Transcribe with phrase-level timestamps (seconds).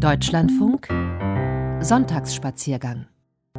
[0.00, 0.88] Deutschlandfunk
[1.80, 3.11] Sonntagsspaziergang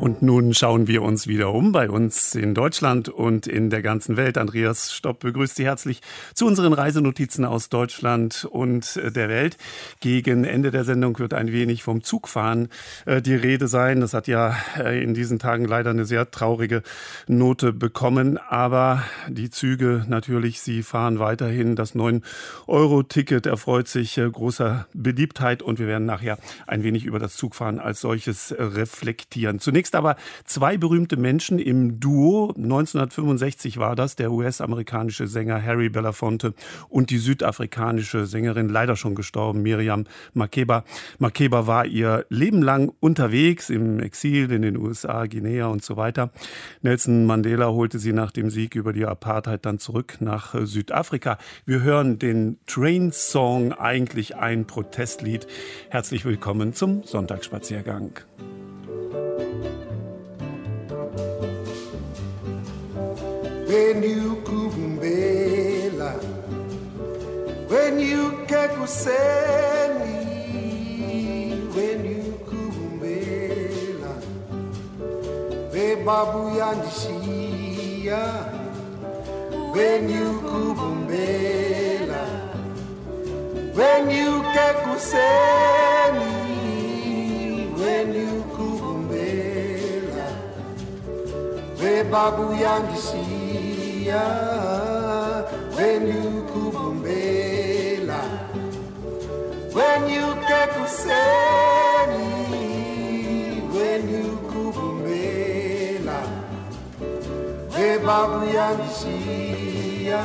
[0.04, 4.18] und nun schauen wir uns wieder um bei uns in Deutschland und in der ganzen
[4.18, 4.38] Welt.
[4.38, 6.02] Andreas Stopp begrüßt Sie herzlich
[6.34, 9.56] zu unseren Reisenotizen aus Deutschland und der Welt.
[10.02, 12.68] Gegen Ende der Sendung wird ein wenig vom Zugfahren
[13.06, 14.02] äh, die Rede sein.
[14.02, 16.84] Das hat ja äh, in diesen Tagen leider eine sehr traurige
[17.28, 18.38] Note bekommen.
[18.38, 21.78] Aber die Züge natürlich, sie fahren weiterhin.
[21.78, 27.38] Das 9-Euro-Ticket erfreut sich äh, großer Beliebtheit und wir werden nachher ein wenig über das
[27.38, 29.60] Zugfahren als solches reflektieren.
[29.60, 30.16] Zunächst Zunächst aber
[30.46, 32.54] zwei berühmte Menschen im Duo.
[32.56, 36.54] 1965 war das der US-amerikanische Sänger Harry Belafonte
[36.90, 40.84] und die südafrikanische Sängerin, leider schon gestorben, Miriam Makeba.
[41.20, 46.32] Makeba war ihr Leben lang unterwegs im Exil in den USA, Guinea und so weiter.
[46.82, 51.38] Nelson Mandela holte sie nach dem Sieg über die Apartheid dann zurück nach Südafrika.
[51.66, 55.46] Wir hören den Train Song, eigentlich ein Protestlied.
[55.90, 58.22] Herzlich willkommen zum Sonntagsspaziergang.
[63.74, 66.12] when you kumbela,
[67.72, 70.14] when you kekuseni,
[71.76, 74.14] when you kumbela,
[75.74, 78.24] we babu yandishia,
[79.74, 82.24] when you kumbela,
[83.74, 86.34] when you kekuseni,
[87.80, 90.28] when you kumbela,
[91.82, 93.43] we babu yandishia.
[94.04, 98.22] Maria when you kubumbela
[99.74, 102.28] when you kekuseni
[103.74, 106.20] when you kubumbela
[107.72, 110.24] bebabu yandishiya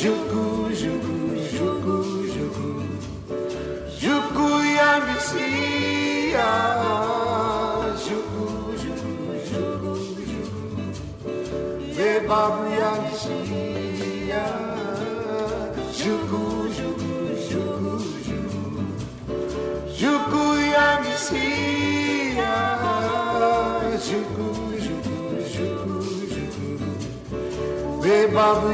[0.00, 0.44] juku
[0.80, 1.16] juku
[1.52, 1.96] juku
[2.34, 2.68] juku
[4.00, 4.46] juku
[4.78, 6.48] yandishiya
[12.30, 14.44] babu yandishia
[15.98, 16.42] Juku,
[16.76, 17.12] juku,
[17.50, 17.94] juku,
[18.26, 18.82] juku
[20.00, 22.54] Juku yandishia
[24.06, 24.48] Juku,
[24.84, 25.18] juku,
[25.54, 25.98] juku,
[26.32, 26.92] juku
[28.02, 28.68] Be babu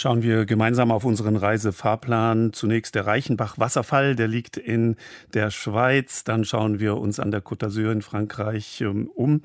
[0.00, 2.54] Schauen wir gemeinsam auf unseren Reisefahrplan.
[2.54, 4.96] Zunächst der Reichenbach-Wasserfall, der liegt in
[5.34, 6.24] der Schweiz.
[6.24, 9.42] Dann schauen wir uns an der Côte d'Azur in Frankreich ähm, um.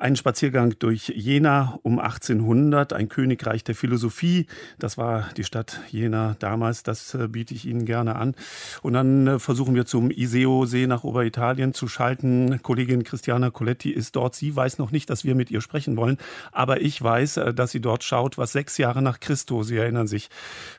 [0.00, 4.46] Ein Spaziergang durch Jena um 1800, ein Königreich der Philosophie.
[4.78, 6.82] Das war die Stadt Jena damals.
[6.82, 8.34] Das äh, biete ich Ihnen gerne an.
[8.80, 12.62] Und dann äh, versuchen wir zum Iseo-See nach Oberitalien zu schalten.
[12.62, 14.34] Kollegin Christiana Coletti ist dort.
[14.34, 16.16] Sie weiß noch nicht, dass wir mit ihr sprechen wollen.
[16.50, 20.06] Aber ich weiß, äh, dass sie dort schaut, was sechs Jahre nach Christo, Sie erinnern
[20.06, 20.30] sich,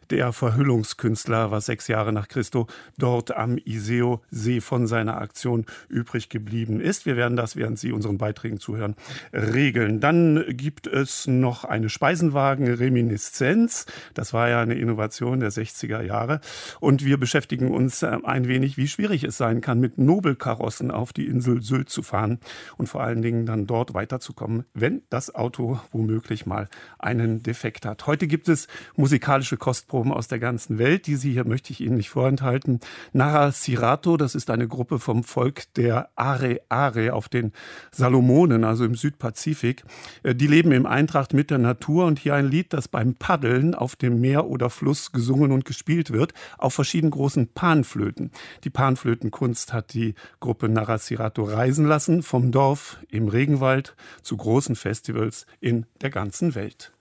[0.10, 2.68] der Verhüllungskünstler, was sechs Jahre nach Christo
[2.98, 7.06] dort am Iseo-See von seiner Aktion übrig geblieben ist.
[7.06, 8.96] Wir werden das, während Sie unseren Beiträgen zuhören,
[9.34, 10.00] regeln.
[10.00, 13.86] Dann gibt es noch eine Speisenwagen-Reminiszenz.
[14.14, 16.42] Das war ja eine Innovation der 60er Jahre.
[16.80, 21.14] Und wir beschäftigen uns äh, ein wenig, wie schwierig es sein kann, mit Nobelkarossen auf
[21.14, 22.40] die Insel Sylt zu fahren
[22.78, 26.68] und vor allen Dingen dann dort weiterzukommen, wenn das Auto womöglich mal
[27.00, 28.08] einen Defekt hat.
[28.08, 29.58] Heute gibt es musikalische
[30.02, 31.06] Kostproben aus der ganzen Welt.
[31.08, 32.80] Diese hier möchte ich Ihnen nicht vorenthalten.
[33.14, 37.52] Nara Sirato, das ist eine Gruppe vom Volk der Are Are auf den
[37.92, 39.84] Salomonen, also im Südpazifik.
[40.24, 43.76] Äh, die leben im Eintracht mit der Natur und hier ein Lied, das beim Paddeln
[43.76, 48.32] auf dem Meer oder Fluss gesungen und gespielt wird, auf verschiedenen großen Panflöten.
[48.64, 55.46] Die Panflötenkunst hat die Gruppe Narasirato reisen lassen, vom Dorf im Regenwald zu großen Festivals
[55.60, 56.92] in der ganzen Welt.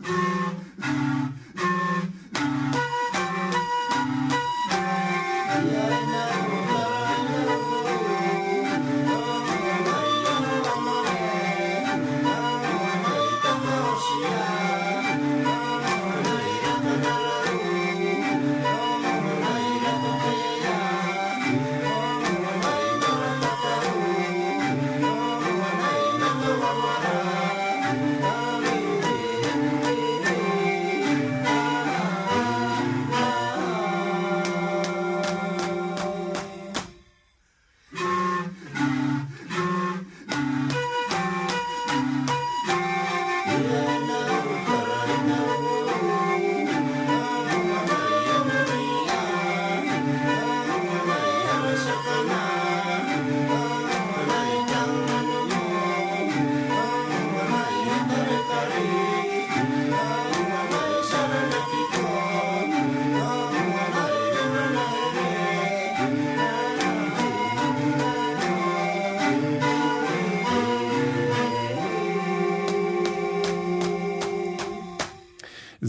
[0.00, 0.24] Yeah.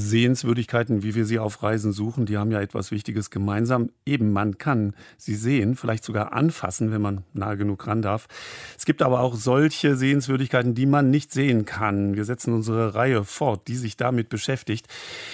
[0.10, 3.92] Sehenswürdigkeiten, wie wir sie auf Reisen suchen, die haben ja etwas Wichtiges gemeinsam.
[4.06, 8.28] Eben, man kann sie sehen, vielleicht sogar anfassen, wenn man nahe genug ran darf.
[8.78, 12.16] Es gibt aber auch solche Sehenswürdigkeiten, die man nicht sehen kann.
[12.16, 14.88] Wir setzen unsere Reihe fort, die sich damit beschäftigt.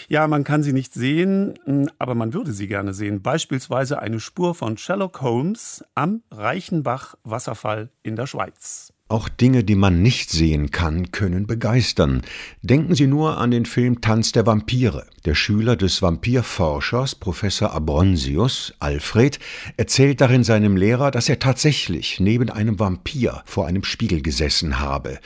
[0.08, 1.54] Ja, man kann sie nicht sehen,
[1.98, 3.22] aber man würde sie gerne sehen.
[3.22, 8.95] Beispielsweise eine Spur von Sherlock Holmes am Reichenbach-Wasserfall in der Schweiz.
[9.08, 12.24] Auch Dinge, die man nicht sehen kann, können begeistern.
[12.64, 15.06] Denken Sie nur an den Film Tanz der Vampire.
[15.26, 19.38] Der Schüler des Vampirforschers Professor Abronsius, Alfred,
[19.78, 25.20] erzählt darin seinem Lehrer, dass er tatsächlich neben einem Vampir vor einem Spiegel gesessen habe.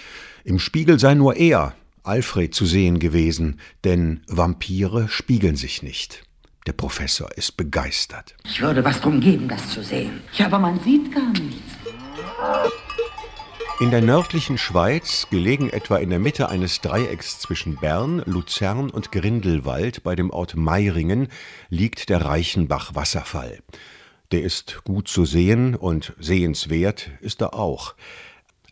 [0.43, 1.73] Im Spiegel sei nur er,
[2.03, 6.23] Alfred, zu sehen gewesen, denn Vampire spiegeln sich nicht.
[6.67, 8.35] Der Professor ist begeistert.
[8.43, 10.19] Ich würde was drum geben, das zu sehen.
[10.33, 11.77] Ja, aber man sieht gar nichts.
[13.81, 19.13] In der nördlichen Schweiz, gelegen etwa in der Mitte eines Dreiecks zwischen Bern, Luzern und
[19.13, 21.29] Grindelwald bei dem Ort Meiringen,
[21.69, 23.59] liegt der Reichenbach-Wasserfall.
[24.33, 27.95] Der ist gut zu sehen und sehenswert ist er auch.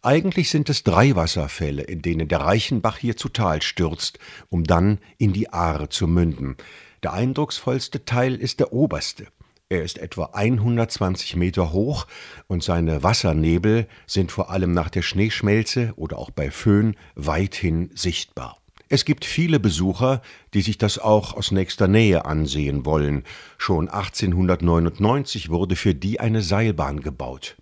[0.01, 4.19] Eigentlich sind es drei Wasserfälle, in denen der Reichenbach hier zu Tal stürzt,
[4.49, 6.57] um dann in die Aare zu münden.
[7.01, 9.27] Der eindrucksvollste Teil ist der oberste.
[9.69, 12.07] Er ist etwa 120 Meter hoch
[12.47, 18.57] und seine Wassernebel sind vor allem nach der Schneeschmelze oder auch bei Föhn weithin sichtbar.
[18.87, 20.21] Es gibt viele Besucher,
[20.53, 23.25] die sich das auch aus nächster Nähe ansehen wollen.
[23.57, 27.57] Schon 1899 wurde für die eine Seilbahn gebaut.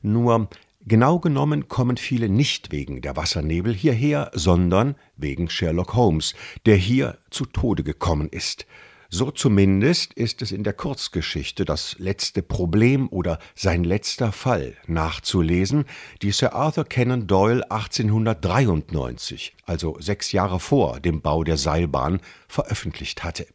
[0.00, 0.48] Nur
[0.86, 6.34] genau genommen kommen viele nicht wegen der Wassernebel hierher, sondern wegen Sherlock Holmes,
[6.64, 8.64] der hier zu Tode gekommen ist.
[9.14, 15.84] So zumindest ist es in der Kurzgeschichte Das letzte Problem oder Sein letzter Fall nachzulesen,
[16.22, 23.22] die Sir Arthur Conan Doyle 1893, also sechs Jahre vor dem Bau der Seilbahn, veröffentlicht
[23.22, 23.46] hatte.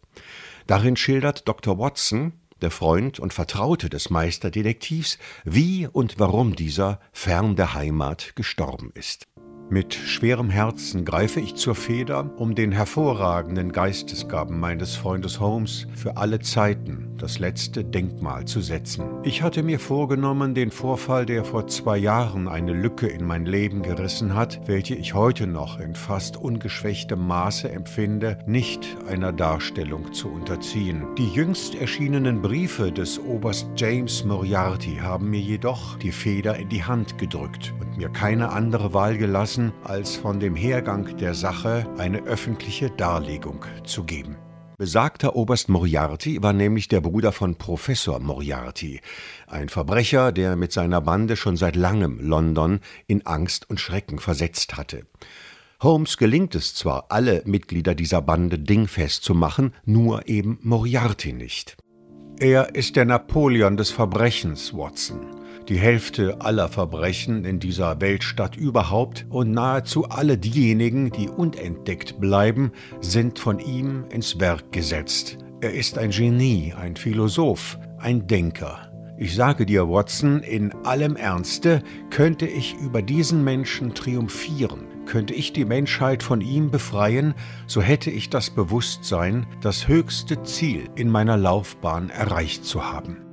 [0.67, 1.79] Darin schildert Dr.
[1.79, 8.91] Watson, der Freund und Vertraute des Meisterdetektivs, wie und warum dieser fern der Heimat gestorben
[8.93, 9.25] ist.
[9.69, 16.15] Mit schwerem Herzen greife ich zur Feder, um den hervorragenden Geistesgaben meines Freundes Holmes für
[16.15, 19.03] alle Zeiten das letzte Denkmal zu setzen.
[19.23, 23.81] Ich hatte mir vorgenommen, den Vorfall, der vor zwei Jahren eine Lücke in mein Leben
[23.81, 30.29] gerissen hat, welche ich heute noch in fast ungeschwächtem Maße empfinde, nicht einer Darstellung zu
[30.29, 31.03] unterziehen.
[31.17, 36.85] Die jüngst erschienenen Briefe des Oberst James Moriarty haben mir jedoch die Feder in die
[36.85, 41.87] Hand gedrückt und mir keine andere Wahl gelassen, lassen, als von dem Hergang der Sache
[41.97, 44.37] eine öffentliche Darlegung zu geben.
[44.77, 49.01] Besagter Oberst Moriarty war nämlich der Bruder von Professor Moriarty,
[49.47, 54.77] ein Verbrecher, der mit seiner Bande schon seit langem London in Angst und Schrecken versetzt
[54.77, 55.07] hatte.
[55.81, 61.77] Holmes gelingt es zwar, alle Mitglieder dieser Bande dingfest zu machen, nur eben Moriarty nicht.
[62.39, 65.46] Er ist der Napoleon des Verbrechens, Watson.
[65.69, 72.71] Die Hälfte aller Verbrechen in dieser Weltstadt überhaupt und nahezu alle diejenigen, die unentdeckt bleiben,
[73.01, 75.39] sind von ihm ins Werk gesetzt.
[75.59, 78.93] Er ist ein Genie, ein Philosoph, ein Denker.
[79.17, 84.83] Ich sage dir, Watson, in allem Ernste könnte ich über diesen Menschen triumphieren.
[85.05, 87.33] Könnte ich die Menschheit von ihm befreien,
[87.65, 93.26] so hätte ich das Bewusstsein, das höchste Ziel in meiner Laufbahn erreicht zu haben.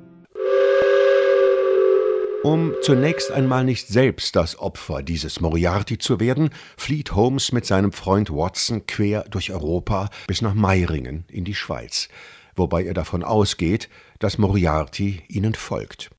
[2.44, 7.90] Um zunächst einmal nicht selbst das Opfer dieses Moriarty zu werden, flieht Holmes mit seinem
[7.90, 12.10] Freund Watson quer durch Europa bis nach Meiringen in die Schweiz,
[12.54, 16.10] wobei er davon ausgeht, dass Moriarty ihnen folgt.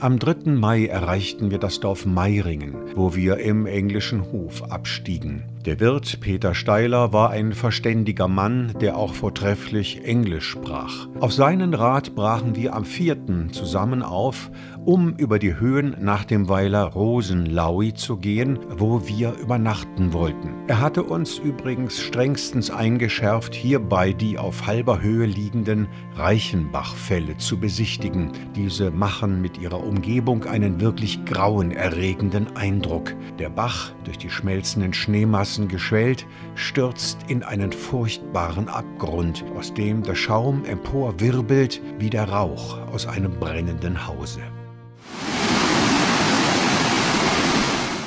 [0.00, 0.52] Am 3.
[0.52, 5.42] Mai erreichten wir das Dorf Meiringen, wo wir im englischen Hof abstiegen.
[5.64, 11.08] Der Wirt Peter Steiler war ein verständiger Mann, der auch vortrefflich Englisch sprach.
[11.18, 13.48] Auf seinen Rat brachen wir am 4.
[13.50, 14.52] zusammen auf,
[14.88, 20.54] um über die Höhen nach dem Weiler Rosenlaui zu gehen, wo wir übernachten wollten.
[20.66, 28.32] Er hatte uns übrigens strengstens eingeschärft, hierbei die auf halber Höhe liegenden Reichenbachfälle zu besichtigen.
[28.56, 33.14] Diese machen mit ihrer Umgebung einen wirklich grauenerregenden Eindruck.
[33.38, 40.14] Der Bach, durch die schmelzenden Schneemassen geschwellt, stürzt in einen furchtbaren Abgrund, aus dem der
[40.14, 44.40] Schaum emporwirbelt wie der Rauch aus einem brennenden Hause.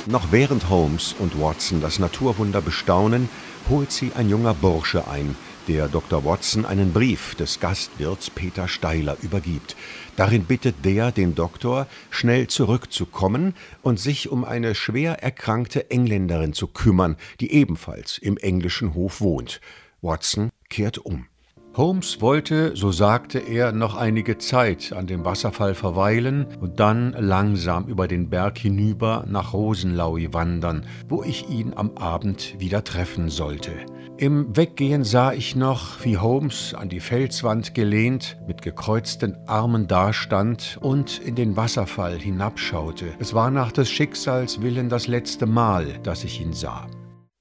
[0.06, 3.28] Noch während Holmes und Watson das Naturwunder bestaunen,
[3.70, 5.36] holt sie ein junger Bursche ein,
[5.68, 6.24] der Dr.
[6.24, 9.76] Watson einen Brief des Gastwirts Peter Steiler übergibt.
[10.16, 16.66] Darin bittet der den Doktor, schnell zurückzukommen und sich um eine schwer erkrankte Engländerin zu
[16.66, 19.60] kümmern, die ebenfalls im englischen Hof wohnt.
[20.02, 21.26] Watson kehrt um.
[21.74, 27.86] Holmes wollte, so sagte er, noch einige Zeit an dem Wasserfall verweilen und dann langsam
[27.86, 33.72] über den Berg hinüber nach Rosenlaui wandern, wo ich ihn am Abend wieder treffen sollte.
[34.18, 40.78] Im Weggehen sah ich noch, wie Holmes an die Felswand gelehnt, mit gekreuzten Armen dastand
[40.82, 43.14] und in den Wasserfall hinabschaute.
[43.18, 46.86] Es war nach des Schicksals willen das letzte Mal, dass ich ihn sah.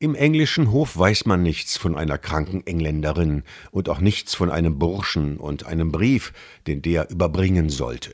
[0.02, 4.80] Im englischen Hof weiß man nichts von einer kranken Engländerin und auch nichts von einem
[4.80, 6.34] Burschen und einem Brief,
[6.66, 8.14] den der überbringen sollte.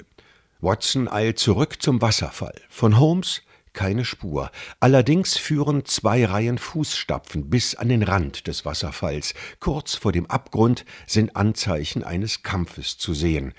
[0.60, 2.60] Watson eilt zurück zum Wasserfall.
[2.68, 3.42] Von Holmes
[3.72, 4.52] keine Spur.
[4.82, 9.34] Allerdings führen zwei Reihen Fußstapfen bis an den Rand des Wasserfalls.
[9.62, 13.54] Kurz vor dem Abgrund sind Anzeichen eines Kampfes zu sehen.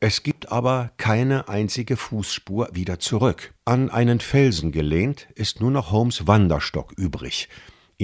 [0.00, 3.52] Es gibt aber keine einzige Fußspur wieder zurück.
[3.66, 7.50] An einen Felsen gelehnt ist nur noch Holmes Wanderstock übrig.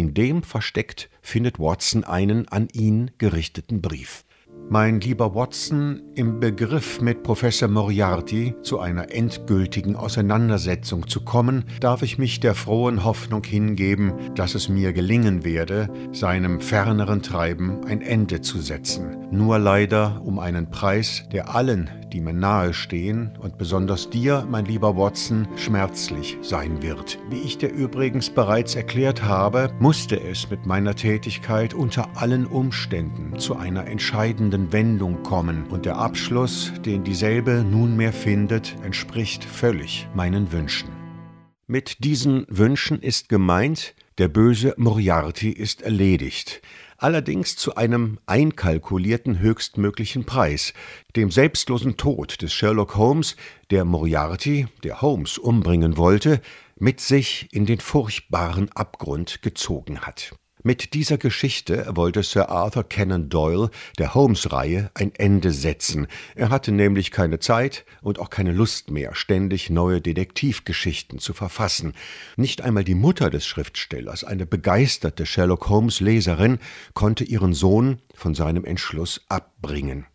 [0.01, 4.25] In dem versteckt findet Watson einen an ihn gerichteten Brief.
[4.73, 12.03] Mein lieber Watson, im Begriff mit Professor Moriarty zu einer endgültigen Auseinandersetzung zu kommen, darf
[12.03, 18.01] ich mich der frohen Hoffnung hingeben, dass es mir gelingen werde, seinem ferneren Treiben ein
[18.01, 19.17] Ende zu setzen.
[19.33, 24.67] Nur leider um einen Preis, der allen, die mir nahe stehen und besonders dir, mein
[24.67, 27.19] lieber Watson, schmerzlich sein wird.
[27.29, 33.39] Wie ich dir übrigens bereits erklärt habe, musste es mit meiner Tätigkeit unter allen Umständen
[33.39, 35.67] zu einer entscheidenden Wendung kommen.
[35.69, 40.91] Und der Abschluss, den dieselbe nunmehr findet, entspricht völlig meinen Wünschen.
[41.67, 46.61] Mit diesen Wünschen ist gemeint, der böse Moriarty ist erledigt.
[46.99, 50.75] Allerdings zu einem einkalkulierten höchstmöglichen Preis,
[51.17, 53.37] dem selbstlosen Tod des Sherlock Holmes,
[53.71, 56.43] der Moriarty, der Holmes umbringen wollte,
[56.77, 63.29] mit sich in den furchtbaren Abgrund gezogen hat mit dieser Geschichte wollte Sir Arthur Conan
[63.29, 66.07] Doyle der Holmes-Reihe ein Ende setzen.
[66.35, 71.95] Er hatte nämlich keine Zeit und auch keine Lust mehr, ständig neue Detektivgeschichten zu verfassen.
[72.37, 76.59] Nicht einmal die Mutter des Schriftstellers, eine begeisterte Sherlock Holmes-Leserin,
[76.93, 80.07] konnte ihren Sohn von seinem Entschluss abbringen.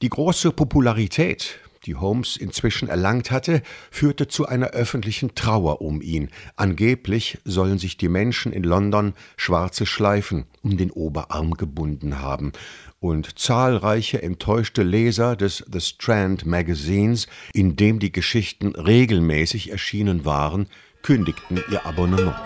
[0.00, 6.30] Die große Popularität die Holmes inzwischen erlangt hatte, führte zu einer öffentlichen Trauer um ihn.
[6.56, 12.52] Angeblich sollen sich die Menschen in London schwarze Schleifen um den Oberarm gebunden haben.
[13.00, 20.68] Und zahlreiche enttäuschte Leser des The Strand Magazines, in dem die Geschichten regelmäßig erschienen waren,
[21.02, 22.36] kündigten ihr Abonnement.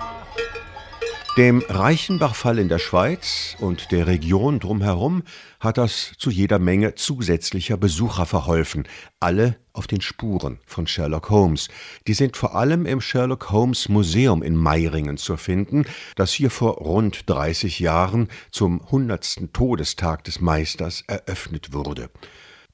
[1.36, 5.22] Dem Reichenbachfall in der Schweiz und der Region drumherum
[5.60, 8.88] hat das zu jeder Menge zusätzlicher Besucher verholfen,
[9.20, 11.68] alle auf den Spuren von Sherlock Holmes.
[12.06, 16.76] Die sind vor allem im Sherlock Holmes Museum in Meiringen zu finden, das hier vor
[16.76, 19.52] rund 30 Jahren zum 100.
[19.52, 22.08] Todestag des Meisters eröffnet wurde.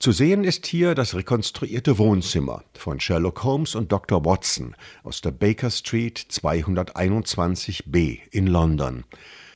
[0.03, 4.25] Zu sehen ist hier das rekonstruierte Wohnzimmer von Sherlock Holmes und Dr.
[4.25, 9.05] Watson aus der Baker Street 221b in London.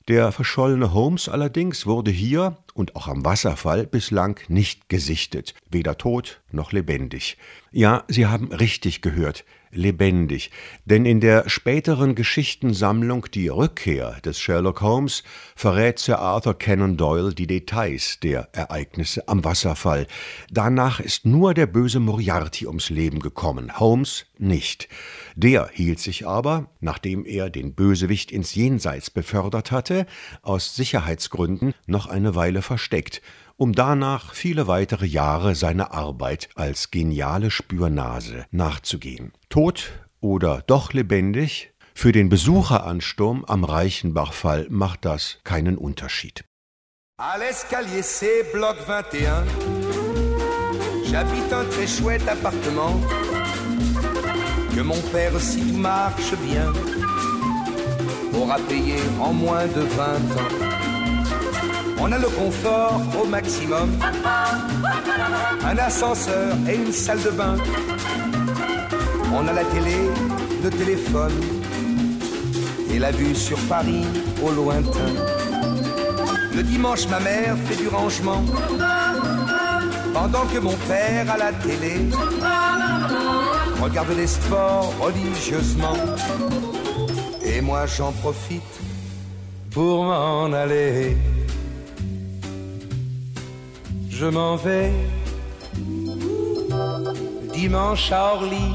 [0.07, 6.41] Der verschollene Holmes allerdings wurde hier und auch am Wasserfall bislang nicht gesichtet, weder tot
[6.53, 7.39] noch lebendig.
[7.73, 10.51] Ja, Sie haben richtig gehört, lebendig,
[10.85, 15.23] denn in der späteren Geschichtensammlung Die Rückkehr des Sherlock Holmes
[15.55, 20.07] verrät Sir Arthur Conan Doyle die Details der Ereignisse am Wasserfall.
[20.51, 24.89] Danach ist nur der böse Moriarty ums Leben gekommen, Holmes nicht.
[25.35, 30.07] Der hielt sich aber, nachdem er den Bösewicht ins Jenseits befördert hatte,
[30.43, 33.23] aus Sicherheitsgründen noch eine Weile versteckt
[33.57, 39.33] um danach viele weitere Jahre seiner Arbeit als geniale Spürnase nachzugehen.
[39.49, 41.73] Tot oder doch lebendig?
[41.95, 46.45] Für den Besucheransturm am Reichenbachfall macht das keinen Unterschied.
[47.19, 49.47] À l'escalier C, bloc 21,
[51.11, 53.01] j'habite un très chouette appartement.
[54.75, 56.71] Que mon père, si tout marche bien,
[58.35, 60.86] aura payé en moins de 20 ans.
[61.99, 63.91] On a le confort au maximum,
[65.65, 67.57] un ascenseur et une salle de bain.
[69.35, 69.97] On a la télé,
[70.63, 71.33] le téléphone
[72.91, 74.05] et la vue sur Paris
[74.43, 75.13] au lointain.
[76.55, 78.45] Le dimanche, ma mère fait du rangement
[80.15, 82.09] pendant que mon père à la télé
[83.83, 85.97] regarde les sports religieusement.
[87.45, 88.63] Et moi, j'en profite
[89.71, 91.17] pour m'en aller
[94.19, 94.93] je m'en vais
[97.53, 98.69] dimanche à Orly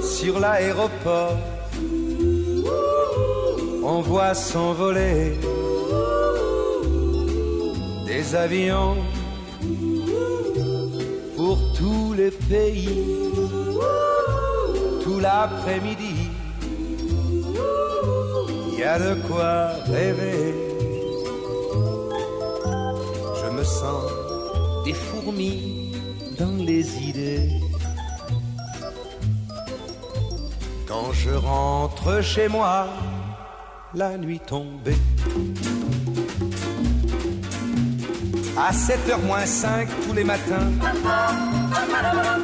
[0.00, 1.36] sur l'aéroport.
[3.84, 5.38] On voit s'envoler
[8.06, 8.96] des avions
[11.36, 13.04] pour tous les pays
[15.02, 16.14] tout l'après-midi.
[18.72, 20.69] Il y a de quoi rêver
[24.84, 25.92] des fourmis
[26.38, 27.48] dans les idées.
[30.86, 32.86] Quand je rentre chez moi,
[33.94, 34.96] la nuit tombée.
[38.56, 40.70] À 7h moins 5 tous les matins,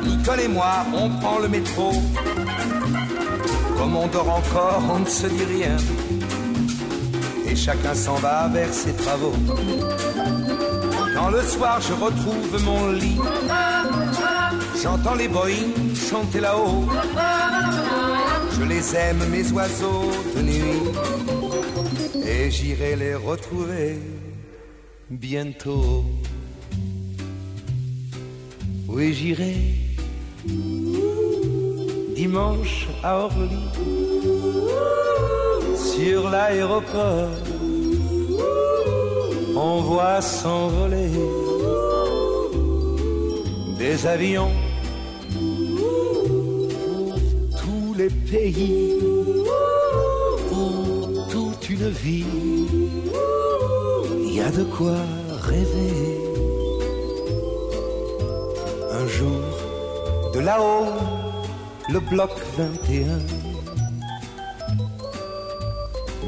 [0.05, 1.93] Nicole et moi, on prend le métro.
[3.77, 5.77] Comme on dort encore, on ne se dit rien.
[7.49, 9.35] Et chacun s'en va vers ses travaux.
[11.17, 13.19] Quand le soir je retrouve mon lit,
[14.83, 16.85] j'entends les Boeing chanter là-haut.
[18.53, 20.83] Je les aime, mes oiseaux de nuit,
[22.23, 23.99] et j'irai les retrouver
[25.09, 26.05] bientôt.
[28.87, 29.57] Oui, j'irai
[32.15, 33.65] dimanche à Orly,
[35.75, 37.56] sur l'aéroport
[39.57, 41.11] on voit s'envoler
[43.79, 44.51] des avions
[47.61, 48.95] tous les pays,
[50.51, 52.25] pour toute une vie.
[54.25, 54.97] Il y a de quoi
[55.49, 56.21] rêver.
[58.93, 59.43] Un jour,
[60.35, 60.93] de là-haut,
[61.89, 63.19] le bloc 21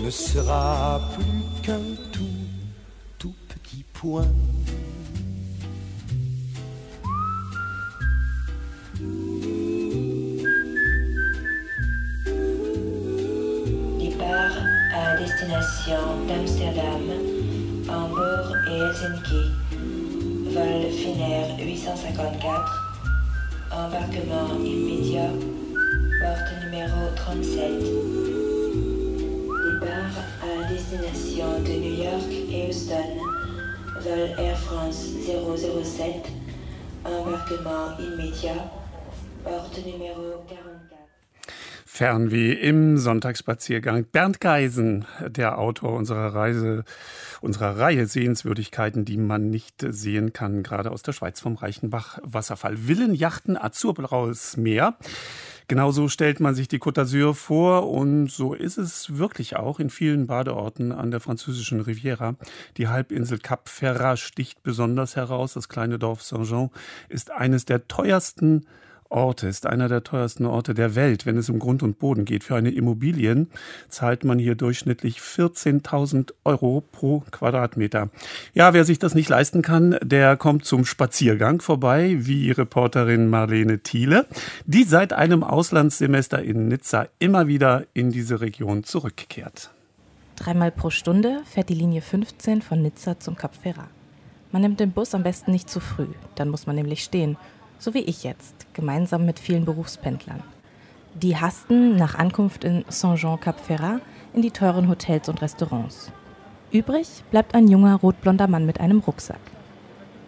[0.04, 2.07] ne sera plus qu'un
[4.00, 4.22] point.
[13.98, 14.56] Départ
[14.94, 15.96] à destination
[16.28, 17.02] d'Amsterdam,
[17.88, 19.42] Hambourg et Helsinki.
[20.54, 22.84] Vol Finnair 854.
[23.72, 24.97] Embarquement immédiat.
[34.38, 36.22] Air France 007,
[37.04, 38.70] embarquement immédiat,
[39.42, 40.96] Porte Numéro 44.
[41.84, 44.04] Fernweh im Sonntagsspaziergang.
[44.04, 46.84] Bernd Geisen, der Autor unserer Reise,
[47.40, 52.86] unserer Reihe Sehenswürdigkeiten, die man nicht sehen kann, gerade aus der Schweiz vom Reichenbach Wasserfall.
[52.86, 54.94] Villenjachten, azurblaues Meer.
[55.68, 59.90] Genauso stellt man sich die Côte d'Azur vor und so ist es wirklich auch in
[59.90, 62.36] vielen Badeorten an der französischen Riviera.
[62.78, 65.52] Die Halbinsel Cap Ferrat sticht besonders heraus.
[65.52, 66.70] Das kleine Dorf Saint-Jean
[67.10, 68.64] ist eines der teuersten
[69.10, 72.44] Orte, ist einer der teuersten Orte der Welt, wenn es um Grund und Boden geht.
[72.44, 73.50] Für eine Immobilien
[73.88, 78.10] zahlt man hier durchschnittlich 14.000 Euro pro Quadratmeter.
[78.54, 83.78] Ja, wer sich das nicht leisten kann, der kommt zum Spaziergang vorbei, wie Reporterin Marlene
[83.78, 84.26] Thiele,
[84.66, 89.70] die seit einem Auslandssemester in Nizza immer wieder in diese Region zurückkehrt.
[90.36, 93.88] Dreimal pro Stunde fährt die Linie 15 von Nizza zum Cap Ferrat.
[94.52, 97.36] Man nimmt den Bus am besten nicht zu früh, dann muss man nämlich stehen
[97.78, 100.42] so wie ich jetzt, gemeinsam mit vielen Berufspendlern.
[101.14, 104.00] Die hasten nach Ankunft in Saint-Jean-Cap-Ferrat
[104.34, 106.12] in die teuren Hotels und Restaurants.
[106.70, 109.40] Übrig bleibt ein junger rotblonder Mann mit einem Rucksack.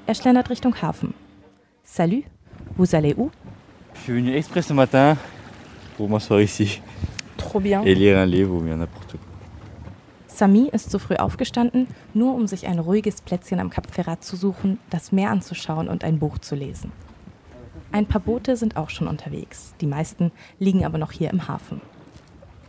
[0.07, 1.15] Er schlendert Richtung Hafen.
[1.85, 2.25] Salut,
[2.77, 3.31] vous allez où?
[3.95, 5.17] Je suis venu exprès ce matin
[5.97, 6.81] pour m'asseoir ici.
[7.37, 7.83] Trop bien.
[7.85, 9.21] Et lire un livre ou bien n'importe quoi.
[10.27, 14.37] Sami ist zu früh aufgestanden, nur um sich ein ruhiges Plätzchen am Cap Ferrat zu
[14.37, 16.93] suchen, das Meer anzuschauen und ein Buch zu lesen.
[17.93, 19.75] Ein paar Boote sind auch schon unterwegs.
[19.81, 21.81] Die meisten liegen aber noch hier im Hafen.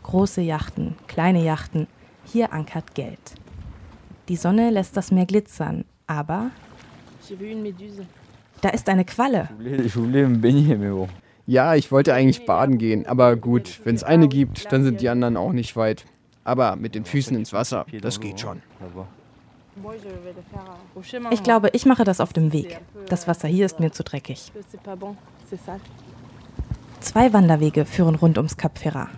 [0.03, 1.87] Große Yachten, kleine Yachten,
[2.25, 3.19] hier ankert Geld.
[4.29, 6.49] Die Sonne lässt das Meer glitzern, aber
[8.61, 9.49] da ist eine Qualle.
[11.45, 15.09] Ja, ich wollte eigentlich baden gehen, aber gut, wenn es eine gibt, dann sind die
[15.09, 16.05] anderen auch nicht weit.
[16.43, 18.61] Aber mit den Füßen ins Wasser, das geht schon.
[21.31, 22.79] Ich glaube, ich mache das auf dem Weg.
[23.07, 24.51] Das Wasser hier ist mir zu dreckig.
[26.99, 29.09] Zwei Wanderwege führen rund ums Cap Ferrat.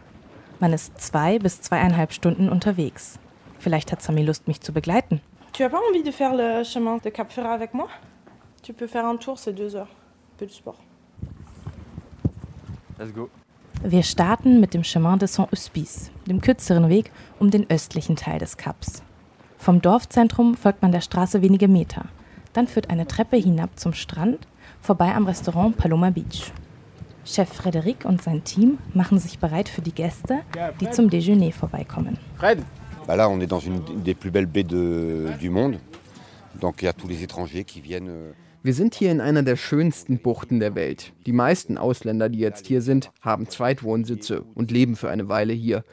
[0.59, 3.19] Man ist zwei bis zweieinhalb Stunden unterwegs.
[3.59, 5.21] Vielleicht hat Sami Lust, mich zu begleiten.
[5.53, 7.87] Tu as pas envie de faire le chemin de Cap Ferrat avec moi?
[8.61, 9.89] Tu peux faire un tour, c'est deux heures.
[10.37, 10.77] Peu de sport.
[12.97, 13.29] Let's go.
[13.83, 18.55] Wir starten mit dem Chemin de Saint-Hospice, dem kürzeren Weg um den östlichen Teil des
[18.55, 19.03] Kaps.
[19.63, 22.03] Vom Dorfzentrum folgt man der Straße wenige Meter.
[22.51, 24.45] Dann führt eine Treppe hinab zum Strand,
[24.81, 26.51] vorbei am Restaurant Paloma Beach.
[27.23, 30.39] Chef Frédéric und sein Team machen sich bereit für die Gäste,
[30.81, 32.17] die zum Déjeuner vorbeikommen.
[32.35, 32.59] Fred,
[33.07, 35.77] Bah là, on est dans une, une des plus belles baies de- du monde.
[36.59, 38.09] Donc il y a tous les étrangers qui viennent.
[38.09, 41.13] euh, wir sind hier in einer der schönsten Buchten der Welt.
[41.25, 45.85] Die meisten Ausländer, die jetzt hier sind, haben Zweitwohnsitze und leben für eine Weile hier.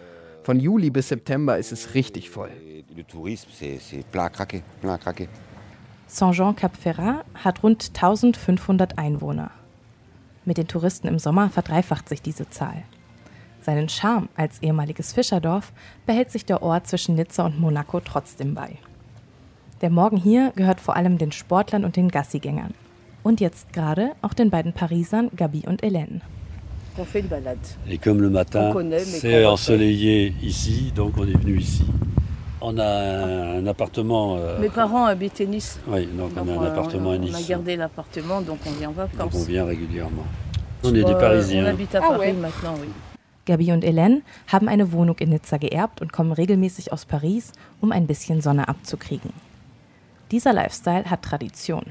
[0.43, 2.51] Von Juli bis September ist es richtig voll.
[2.97, 5.29] Le tourisme, c'est plein à craquer, plein à craquer.
[6.09, 9.51] Saint-Jean-Cap-Ferrat hat rund 1500 Einwohner.
[10.45, 12.83] Mit den Touristen im Sommer verdreifacht sich diese Zahl.
[13.61, 15.73] Seinen Charme als ehemaliges Fischerdorf
[16.07, 18.77] behält sich der Ort zwischen Nizza und Monaco trotzdem bei.
[19.83, 22.75] Der Morgen hier gehört vor allem den Sportlern und den Gassigängern.
[23.23, 26.23] Und jetzt gerade auch den beiden Parisern Gabi und Hélène.
[26.99, 27.59] On fait une balade.
[27.89, 28.73] Et comme le matin,
[29.05, 31.85] c'est ensoleillé ici, donc on est venu ici.
[32.63, 32.85] On a
[33.59, 34.37] un, appartement.
[34.37, 35.79] euh, Mes parents habitaient Nice.
[35.87, 37.49] Oui, donc on a un euh, appartement à on a Nice.
[37.49, 39.35] gardé l'appartement, donc on vient en Donc vacances.
[39.35, 40.25] on vient régulièrement.
[40.85, 41.65] On est des Euh, Parisiens.
[41.65, 42.33] On habite à Ah Paris ouais.
[42.35, 42.89] maintenant, oui.
[43.47, 44.21] Gabi und Hélène
[44.53, 48.69] haben eine Wohnung in Nizza geerbt und kommen regelmäßig aus Paris, um ein bisschen Sonne
[48.69, 49.33] abzukriegen.
[50.31, 51.85] Dieser Lifestyle hat Tradition.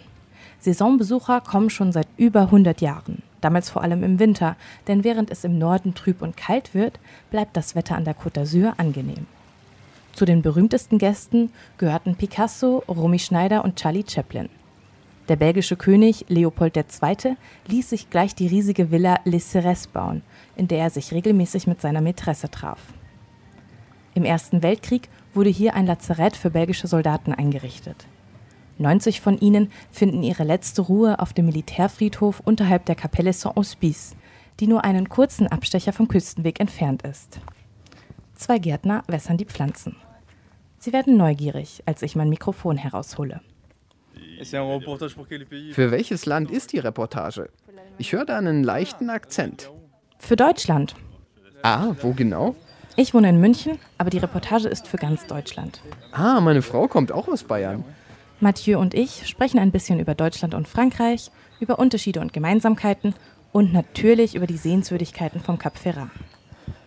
[0.60, 4.56] Saisonbesucher kommen schon seit über 100 Jahren, damals vor allem im Winter,
[4.88, 7.00] denn während es im Norden trüb und kalt wird,
[7.32, 9.26] bleibt das Wetter an der Côte d'Azur angenehm.
[10.20, 14.50] Zu den berühmtesten Gästen gehörten Picasso, Romy Schneider und Charlie Chaplin.
[15.30, 17.38] Der belgische König Leopold II.
[17.68, 20.22] ließ sich gleich die riesige Villa Les Serres bauen,
[20.58, 22.80] in der er sich regelmäßig mit seiner Mätresse traf.
[24.14, 28.06] Im Ersten Weltkrieg wurde hier ein Lazarett für belgische Soldaten eingerichtet.
[28.78, 34.18] 90 von ihnen finden ihre letzte Ruhe auf dem Militärfriedhof unterhalb der Kapelle Saint-Hospice,
[34.60, 37.40] die nur einen kurzen Abstecher vom Küstenweg entfernt ist.
[38.36, 39.96] Zwei Gärtner wässern die Pflanzen.
[40.80, 43.42] Sie werden neugierig, als ich mein Mikrofon heraushole.
[44.42, 47.50] Für welches Land ist die Reportage?
[47.98, 49.70] Ich höre da einen leichten Akzent.
[50.18, 50.96] Für Deutschland.
[51.64, 52.56] Ah, wo genau?
[52.96, 55.82] Ich wohne in München, aber die Reportage ist für ganz Deutschland.
[56.14, 57.84] Ah, meine Frau kommt auch aus Bayern.
[58.40, 63.16] Mathieu und ich sprechen ein bisschen über Deutschland und Frankreich, über Unterschiede und Gemeinsamkeiten
[63.52, 66.10] und natürlich über die Sehenswürdigkeiten vom Cap Ferrat.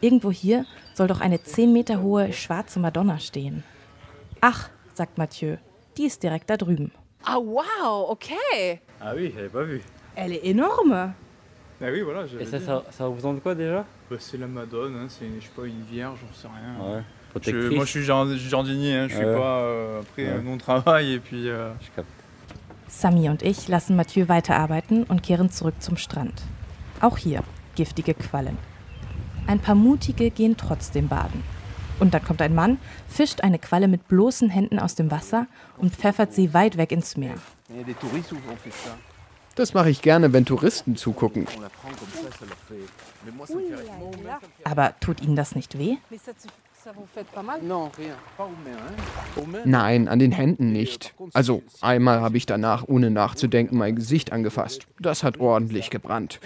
[0.01, 3.63] Irgendwo hier soll doch eine 10 Meter hohe schwarze Madonna stehen.
[4.45, 5.59] Ach, sagt Mathieu,
[5.97, 6.91] die ist direkt da drüben.
[7.25, 8.81] Ah wow, okay.
[9.01, 9.81] Ah oui, j'avais pas vu.
[10.17, 10.93] Elle est énorme.
[10.93, 12.25] Ah oui, voilà.
[12.41, 15.53] Et ça, ça, ça représente quoi déjà Bah, c'est la Madone, hein, c'est je sais
[15.55, 16.97] pas une vierge, j'en sais rien.
[16.97, 17.03] Ouais.
[17.41, 19.33] Je- moi je suis jard- jardinier, hein, je suis Ouais.
[19.35, 20.29] pas euh, après Ouais.
[20.31, 21.49] euh, non travail et puis.
[21.49, 22.09] euh, Je capte.
[22.89, 26.43] Sami und ich lassen Mathieu weiterarbeiten und kehren zurück zum Strand.
[27.01, 27.43] Auch hier
[27.77, 28.59] giftige Quallen.
[29.47, 31.43] Ein paar Mutige gehen trotzdem baden.
[32.03, 35.47] Und dann kommt ein Mann, fischt eine Qualle mit bloßen Händen aus dem Wasser
[35.79, 37.35] und pfeffert sie weit weg ins Meer.
[39.55, 41.47] Das mache ich gerne, wenn Touristen zugucken.
[44.65, 45.97] Aber tut Ihnen das nicht weh?
[49.65, 51.15] Nein, an den Händen nicht.
[51.33, 54.89] Also einmal habe ich danach, ohne nachzudenken, mein Gesicht angefasst.
[54.99, 56.41] Das hat ordentlich gebrannt.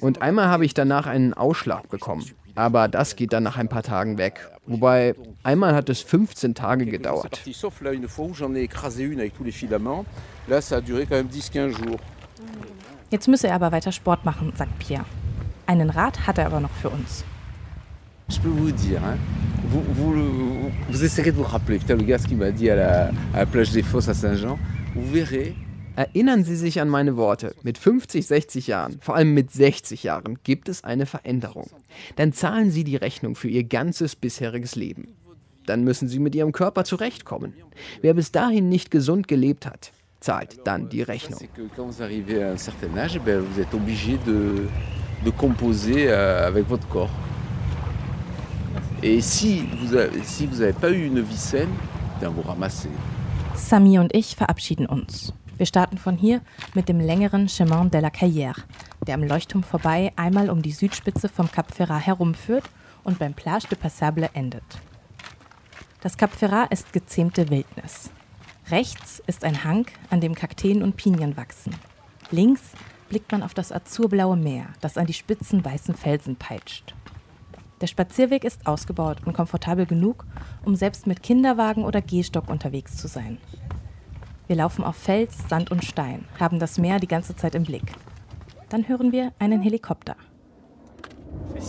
[0.00, 2.24] Und einmal habe ich danach einen Ausschlag bekommen.
[2.54, 4.48] Aber das geht dann nach ein paar Tagen weg.
[4.70, 7.40] Wobei, einmal hat es 15 Tage gedauert.
[7.52, 10.04] Sauf là, une fois où j'en ai écrasé une avec tous les filaments.
[10.48, 11.98] Là, ça a duré quand même 10-15 jours.
[13.10, 15.04] Jetzt müsse er aber weiter Sport machen, sagt Pierre.
[15.66, 17.24] Einen Rat hat er aber noch für uns.
[18.28, 19.16] Je peux vous dire, hein,
[19.64, 22.70] vous, vous, le- vous essayerez de vous rappeler, putain, le gars, ce qu'il m'a dit
[22.70, 24.56] à la, à la plage des Fosses à Saint-Jean,
[24.94, 25.56] vous verrez,
[26.00, 27.54] Erinnern Sie sich an meine Worte.
[27.62, 31.68] Mit 50, 60 Jahren, vor allem mit 60 Jahren, gibt es eine Veränderung.
[32.16, 35.08] Dann zahlen Sie die Rechnung für Ihr ganzes bisheriges Leben.
[35.66, 37.52] Dann müssen Sie mit Ihrem Körper zurechtkommen.
[38.00, 41.38] Wer bis dahin nicht gesund gelebt hat, zahlt dann die Rechnung.
[41.54, 44.68] que quand vous arrivez à un certain âge, ben, vous êtes obligé de,
[45.22, 47.12] de composer avec votre corps.
[49.02, 51.74] Et si vous n'avez si vous avez pas eu une vie saine,
[52.22, 52.88] ben, vous ramassez.
[53.54, 55.34] Sami und ich verabschieden uns.
[55.60, 56.40] Wir starten von hier
[56.72, 58.56] mit dem längeren Chemin de la Carrière,
[59.06, 62.64] der am Leuchtturm vorbei einmal um die Südspitze vom Cap Ferrat herumführt
[63.04, 64.64] und beim Plage de Passable endet.
[66.00, 68.08] Das Cap Ferrat ist gezähmte Wildnis.
[68.70, 71.76] Rechts ist ein Hang, an dem Kakteen und Pinien wachsen.
[72.30, 72.62] Links
[73.10, 76.94] blickt man auf das azurblaue Meer, das an die spitzen weißen Felsen peitscht.
[77.82, 80.24] Der Spazierweg ist ausgebaut und komfortabel genug,
[80.64, 83.36] um selbst mit Kinderwagen oder Gehstock unterwegs zu sein.
[84.50, 87.92] Wir laufen auf Fels, Sand und Stein, haben das Meer die ganze Zeit im Blick.
[88.68, 90.16] Dann hören wir einen Helikopter.
[91.54, 91.60] Euh,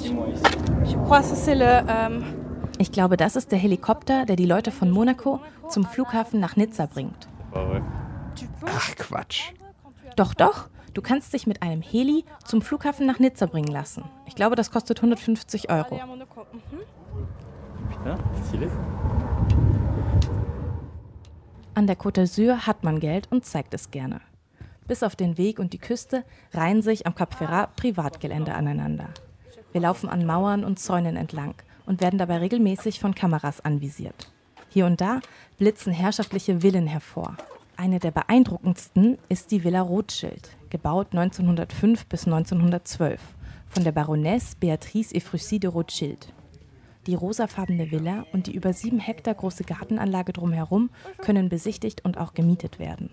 [2.80, 6.88] Ich glaube, das ist der Helikopter, der die Leute von Monaco zum Flughafen nach Nizza
[6.88, 7.28] bringt.
[8.66, 9.52] Ach Quatsch.
[10.16, 14.06] Doch, doch, du kannst dich mit einem Heli zum Flughafen nach Nizza bringen lassen.
[14.26, 16.00] Ich glaube, das kostet 150 Euro.
[21.82, 24.22] An der Côte d'Azur hat man Geld und zeigt es gerne.
[24.88, 29.08] Bis auf den Weg und die Küste reihen sich am Cap Ferrat Privatgelände aneinander.
[29.72, 31.56] Wir laufen an Mauern und Zäunen entlang
[31.88, 34.32] und werden dabei regelmäßig von Kameras anvisiert.
[34.70, 35.22] Hier und da
[35.58, 37.36] blitzen herrschaftliche Villen hervor.
[37.78, 43.20] Eine der beeindruckendsten ist die Villa Rothschild, gebaut 1905 bis 1912
[43.70, 46.32] von der Baronesse Beatrice Efrussi de Rothschild.
[47.08, 52.34] Die rosafarbene Villa und die über sieben Hektar große Gartenanlage drumherum können besichtigt und auch
[52.34, 53.10] gemietet werden.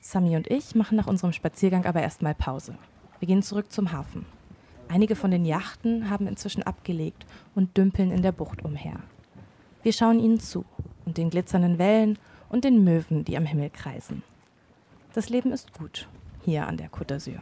[0.00, 2.76] Sami und ich machen nach unserem Spaziergang aber erstmal Pause.
[3.18, 4.26] Wir gehen zurück zum Hafen.
[4.88, 9.00] Einige von den Yachten haben inzwischen abgelegt und dümpeln in der Bucht umher.
[9.82, 10.64] Wir schauen ihnen zu
[11.04, 14.22] und den glitzernden Wellen und den Möwen, die am Himmel kreisen.
[15.14, 16.08] Das Leben ist gut
[16.44, 17.40] hier an der Côte d'Azur.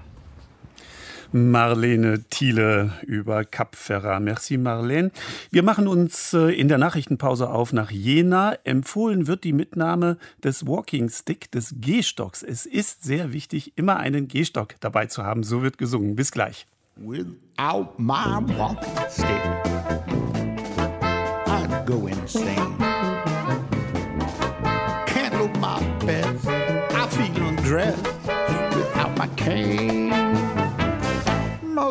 [1.33, 4.23] Marlene Thiele über Cap Ferrat.
[4.23, 5.11] Merci, Marlene.
[5.51, 8.55] Wir machen uns äh, in der Nachrichtenpause auf nach Jena.
[8.65, 12.43] Empfohlen wird die Mitnahme des Walking Stick, des Gehstocks.
[12.43, 15.43] Es ist sehr wichtig, immer einen Gehstock dabei zu haben.
[15.43, 16.17] So wird gesungen.
[16.17, 16.67] Bis gleich.
[16.97, 19.72] Without my walking stick,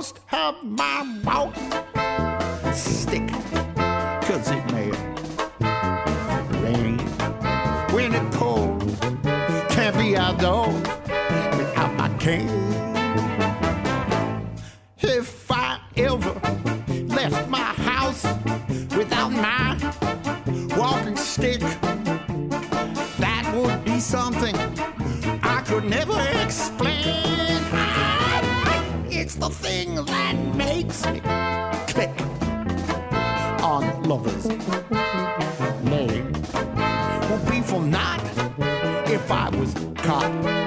[0.01, 1.71] Must have my walking
[2.73, 3.27] stick,
[4.25, 4.89] cause it may
[6.63, 6.97] rain
[7.93, 8.99] when it pours.
[9.69, 10.73] Can't be outdoors
[11.55, 12.49] without my cane.
[14.97, 16.33] If I ever
[17.05, 18.23] left my house
[18.97, 19.77] without my
[20.75, 21.59] walking stick,
[23.19, 24.55] that would be something
[25.43, 26.90] I could never explain.
[29.41, 31.19] The thing that makes me
[31.87, 32.11] click
[33.63, 34.45] on lovers'
[35.83, 36.31] lane.
[37.27, 38.21] Would be for naught
[39.09, 40.60] if I was caught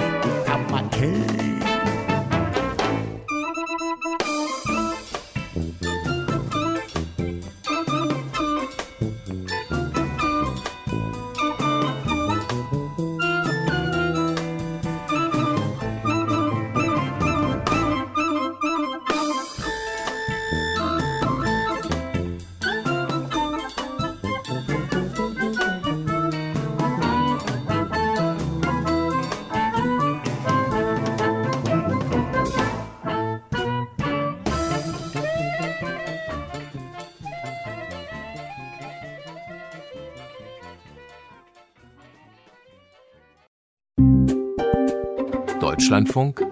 [45.65, 46.45] Deutschlandfunk.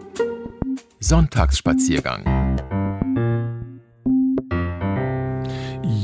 [0.99, 2.42] Sonntagsspaziergang.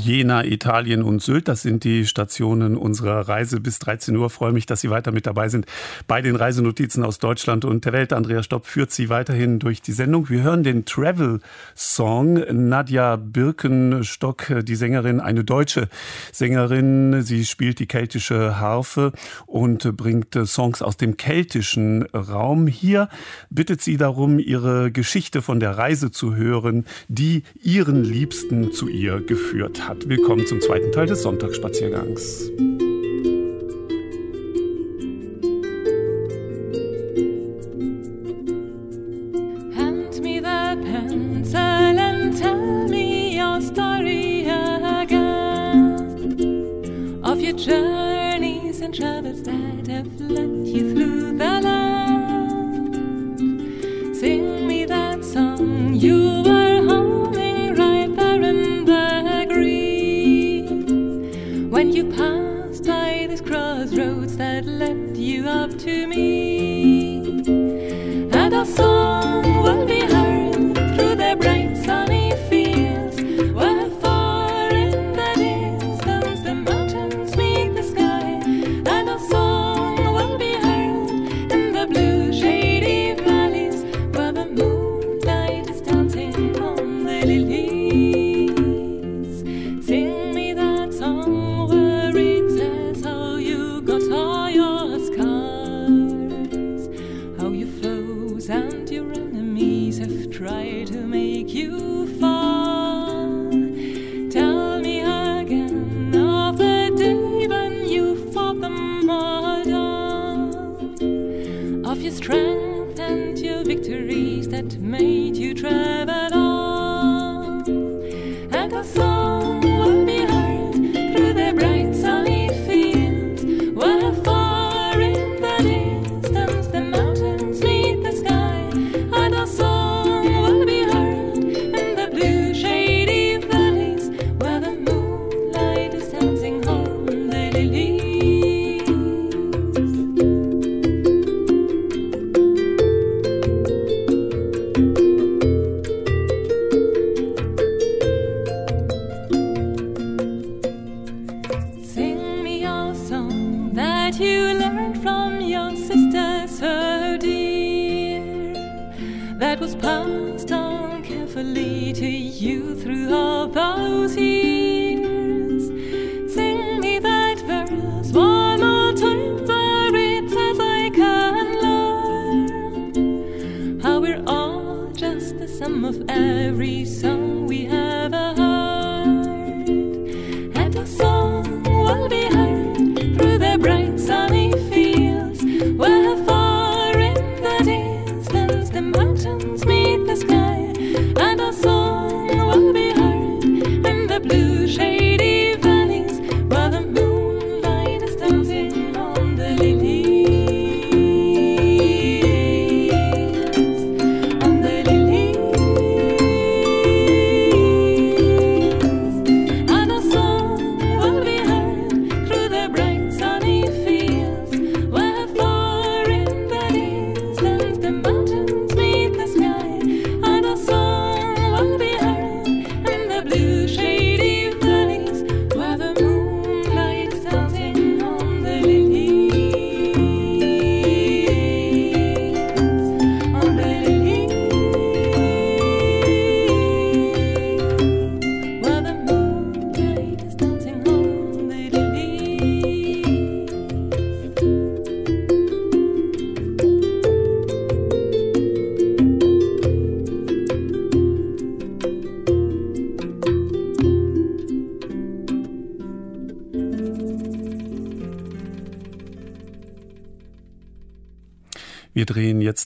[0.09, 1.47] Jena, Italien und Sylt.
[1.47, 4.31] Das sind die Stationen unserer Reise bis 13 Uhr.
[4.31, 5.67] Freue mich, dass Sie weiter mit dabei sind
[6.07, 8.11] bei den Reisenotizen aus Deutschland und der Welt.
[8.11, 10.27] Andrea Stopp führt Sie weiterhin durch die Sendung.
[10.27, 12.43] Wir hören den Travel-Song.
[12.69, 15.89] Nadja Birkenstock, die Sängerin, eine deutsche
[16.31, 17.21] Sängerin.
[17.21, 19.11] Sie spielt die keltische Harfe
[19.45, 22.65] und bringt Songs aus dem keltischen Raum.
[22.65, 23.09] Hier
[23.51, 29.21] bittet sie darum, ihre Geschichte von der Reise zu hören, die ihren Liebsten zu ihr
[29.21, 29.98] geführt hat.
[30.05, 32.51] Willkommen zum zweiten Teil des Sonntagsspaziergangs.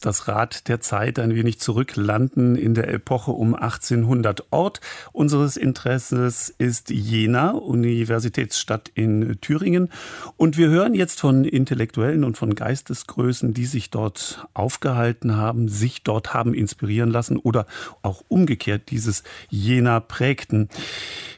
[0.06, 4.46] das Rad der Zeit ein wenig zurücklanden in der Epoche um 1800.
[4.52, 4.82] Ort
[5.12, 9.90] unseres Interesses ist Jena, Universitätsstadt in Thüringen.
[10.44, 16.04] Und wir hören jetzt von Intellektuellen und von Geistesgrößen, die sich dort aufgehalten haben, sich
[16.04, 17.66] dort haben inspirieren lassen oder
[18.02, 20.68] auch umgekehrt dieses Jena prägten.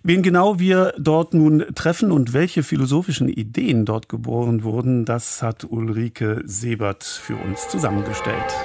[0.01, 5.65] Wen genau wir dort nun treffen und welche philosophischen Ideen dort geboren wurden, das hat
[5.65, 8.55] Ulrike Sebert für uns zusammengestellt.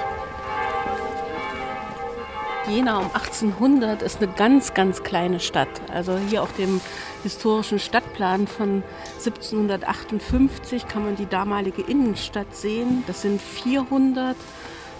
[2.67, 5.69] Jena um 1800 ist eine ganz, ganz kleine Stadt.
[5.91, 6.79] Also hier auf dem
[7.23, 8.83] historischen Stadtplan von
[9.17, 13.03] 1758 kann man die damalige Innenstadt sehen.
[13.07, 14.37] Das sind 400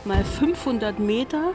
[0.05, 1.51] mal 500 Meter.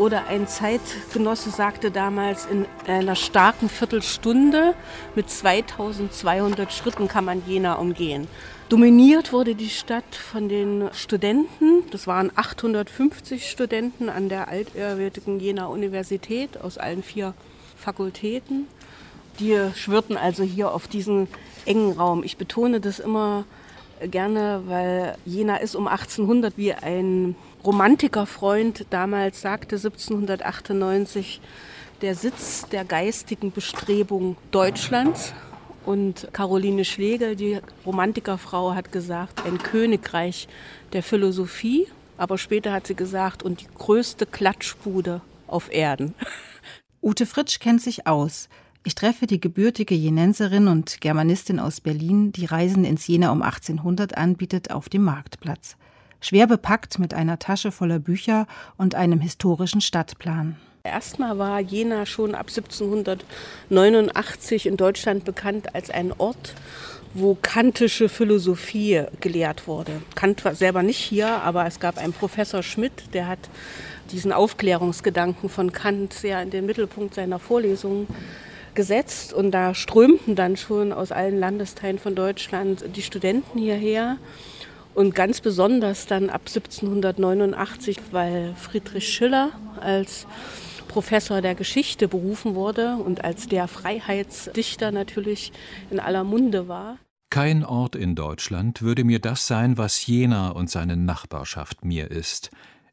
[0.00, 4.74] Oder ein Zeitgenosse sagte damals, in einer starken Viertelstunde
[5.14, 8.26] mit 2200 Schritten kann man Jena umgehen.
[8.70, 11.82] Dominiert wurde die Stadt von den Studenten.
[11.90, 17.34] Das waren 850 Studenten an der altehrwürdigen Jena Universität aus allen vier
[17.76, 18.68] Fakultäten.
[19.38, 21.28] Die schwirrten also hier auf diesen
[21.66, 22.24] engen Raum.
[22.24, 23.44] Ich betone das immer
[24.00, 31.40] gerne, weil Jena ist um 1800 wie ein Romantikerfreund damals sagte 1798
[32.00, 35.34] der Sitz der geistigen Bestrebung Deutschlands.
[35.84, 40.48] Und Caroline Schlegel, die Romantikerfrau, hat gesagt, ein Königreich
[40.92, 41.86] der Philosophie.
[42.16, 46.14] Aber später hat sie gesagt, und die größte Klatschbude auf Erden.
[47.02, 48.48] Ute Fritsch kennt sich aus.
[48.84, 54.16] Ich treffe die gebürtige Jenenserin und Germanistin aus Berlin, die Reisen ins Jena um 1800
[54.16, 55.76] anbietet, auf dem Marktplatz
[56.20, 58.46] schwer bepackt mit einer Tasche voller Bücher
[58.76, 60.56] und einem historischen Stadtplan.
[60.82, 66.54] Erstmal war Jena schon ab 1789 in Deutschland bekannt als ein Ort,
[67.12, 70.00] wo kantische Philosophie gelehrt wurde.
[70.14, 73.50] Kant war selber nicht hier, aber es gab einen Professor Schmidt, der hat
[74.10, 78.08] diesen Aufklärungsgedanken von Kant sehr in den Mittelpunkt seiner Vorlesungen
[78.74, 79.32] gesetzt.
[79.32, 84.18] Und da strömten dann schon aus allen Landesteilen von Deutschland die Studenten hierher.
[85.00, 90.26] Und ganz besonders dann ab 1789, weil Friedrich Schiller als
[90.88, 95.52] Professor der Geschichte berufen wurde und als der Freiheitsdichter natürlich
[95.90, 96.98] in aller Munde war.
[97.30, 102.50] Kein Ort in Deutschland würde mir das sein, was Jena und seine Nachbarschaft mir ist.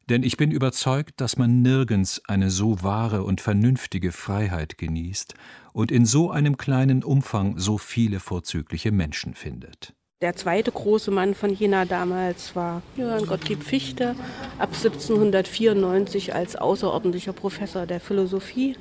[0.08, 5.34] Denn ich bin überzeugt, dass man nirgends eine so wahre und vernünftige Freiheit genießt
[5.74, 9.92] und in so einem kleinen Umfang so viele vorzügliche Menschen findet.
[10.20, 14.16] Der zweite große Mann von Jena damals war Johann Gottlieb Fichte,
[14.58, 18.74] ab 1794 als außerordentlicher Professor der Philosophie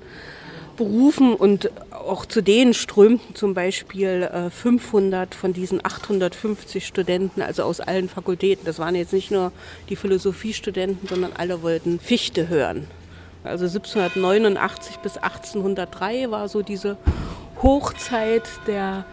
[0.77, 7.81] berufen und auch zu denen strömten zum Beispiel 500 von diesen 850 Studenten, also aus
[7.81, 8.65] allen Fakultäten.
[8.65, 9.51] Das waren jetzt nicht nur
[9.89, 12.87] die Philosophiestudenten, sondern alle wollten Fichte hören.
[13.43, 16.97] Also 1789 bis 1803 war so diese
[17.61, 19.05] Hochzeit der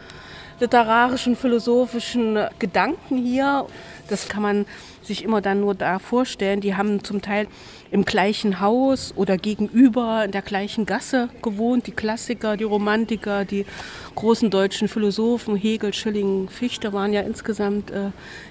[0.60, 3.66] literarischen, philosophischen Gedanken hier.
[4.08, 4.66] Das kann man
[5.02, 6.60] sich immer dann nur da vorstellen.
[6.60, 7.46] Die haben zum Teil
[7.90, 11.86] im gleichen Haus oder gegenüber in der gleichen Gasse gewohnt.
[11.86, 13.66] Die Klassiker, die Romantiker, die
[14.14, 18.10] großen deutschen Philosophen, Hegel, Schilling, Fichte waren ja insgesamt äh,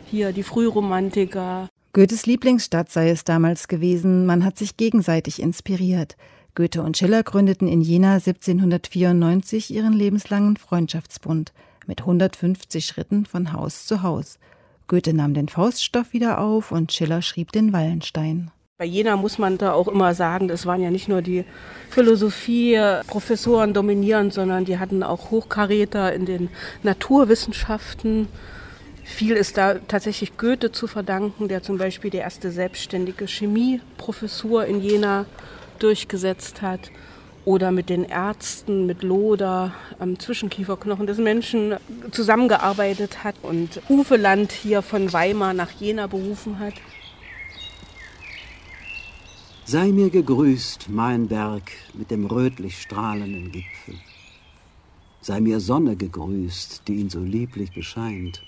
[0.10, 1.70] hier die Frühromantiker.
[1.94, 4.26] Goethes Lieblingsstadt sei es damals gewesen.
[4.26, 6.16] Man hat sich gegenseitig inspiriert.
[6.56, 11.52] Goethe und Schiller gründeten in Jena 1794 ihren lebenslangen Freundschaftsbund
[11.88, 14.40] mit 150 Schritten von Haus zu Haus.
[14.88, 18.52] Goethe nahm den Fauststoff wieder auf und Schiller schrieb den Wallenstein.
[18.78, 21.46] Bei Jena muss man da auch immer sagen, das waren ja nicht nur die
[21.92, 26.50] Philosophie-Professoren dominierend, sondern die hatten auch Hochkaräter in den
[26.82, 28.28] Naturwissenschaften.
[29.04, 34.82] Viel ist da tatsächlich Goethe zu verdanken, der zum Beispiel die erste selbstständige Chemieprofessur in
[34.82, 35.26] Jena
[35.80, 36.92] durchgesetzt hat
[37.46, 41.76] oder mit den Ärzten, mit Loder am Zwischenkieferknochen des Menschen
[42.12, 46.74] zusammengearbeitet hat und Ufeland hier von Weimar nach Jena berufen hat.
[49.66, 53.96] Sei mir gegrüßt, mein Berg mit dem rötlich strahlenden Gipfel.
[55.22, 58.42] Sei mir Sonne gegrüßt, die ihn so lieblich bescheint.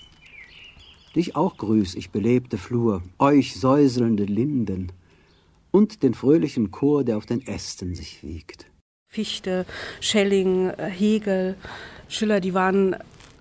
[1.14, 4.92] Dich auch grüß ich belebte Flur, euch säuselnde Linden
[5.70, 8.66] und den fröhlichen Chor, der auf den Ästen sich wiegt.
[9.16, 9.64] Fichte,
[10.00, 11.54] Schelling, äh, Hegel,
[12.06, 12.96] Schiller, die waren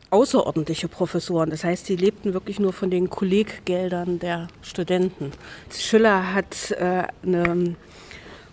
[0.10, 1.50] außerordentliche Professoren.
[1.50, 5.34] Das heißt, die lebten wirklich nur von den Kolleggeldern der Studenten.
[5.70, 7.76] Schiller hat äh, eine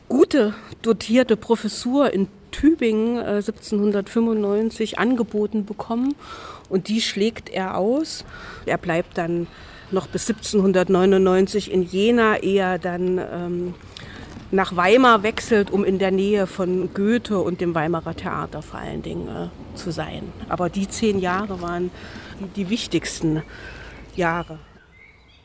[0.08, 0.52] gute
[0.82, 6.16] dotierte Professur in Tübingen äh, 1795 angeboten bekommen
[6.68, 8.24] und die schlägt er aus.
[8.66, 9.46] Er bleibt dann
[9.92, 13.74] noch bis 1799 in Jena, eher dann ähm,
[14.52, 19.02] nach Weimar wechselt, um in der Nähe von Goethe und dem Weimarer Theater vor allen
[19.02, 20.30] Dingen äh, zu sein.
[20.48, 21.90] Aber die zehn Jahre waren
[22.38, 23.42] die, die wichtigsten
[24.14, 24.58] Jahre.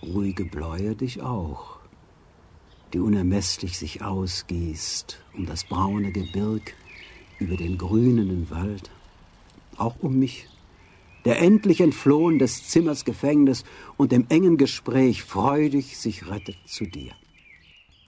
[0.04, 1.78] Ruhige Bläue dich auch,
[2.94, 6.74] die unermesslich sich ausgießt um das braune Gebirg,
[7.40, 8.90] über den grünenden Wald,
[9.78, 10.48] auch um mich,
[11.24, 13.64] der endlich entflohen des Zimmers Gefängnis
[13.96, 17.14] und im engen Gespräch freudig sich rettet zu dir.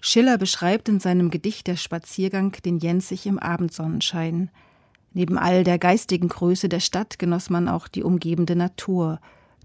[0.02, 4.50] Schiller beschreibt in seinem Gedicht Der Spaziergang den Jensich im Abendsonnenschein.
[5.14, 9.20] Neben all der geistigen Größe der Stadt genoss man auch die umgebende Natur,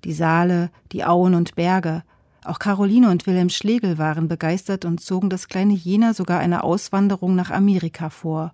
[0.05, 2.03] die Saale, die Auen und Berge.
[2.45, 7.35] Auch Caroline und Wilhelm Schlegel waren begeistert und zogen das kleine Jena sogar eine Auswanderung
[7.35, 8.53] nach Amerika vor.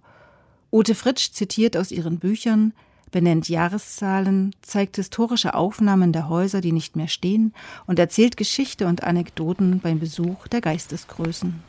[0.70, 2.72] Ute Fritsch zitiert aus ihren Büchern,
[3.10, 7.54] benennt Jahreszahlen, zeigt historische Aufnahmen der Häuser, die nicht mehr stehen,
[7.86, 11.62] und erzählt Geschichte und Anekdoten beim Besuch der Geistesgrößen.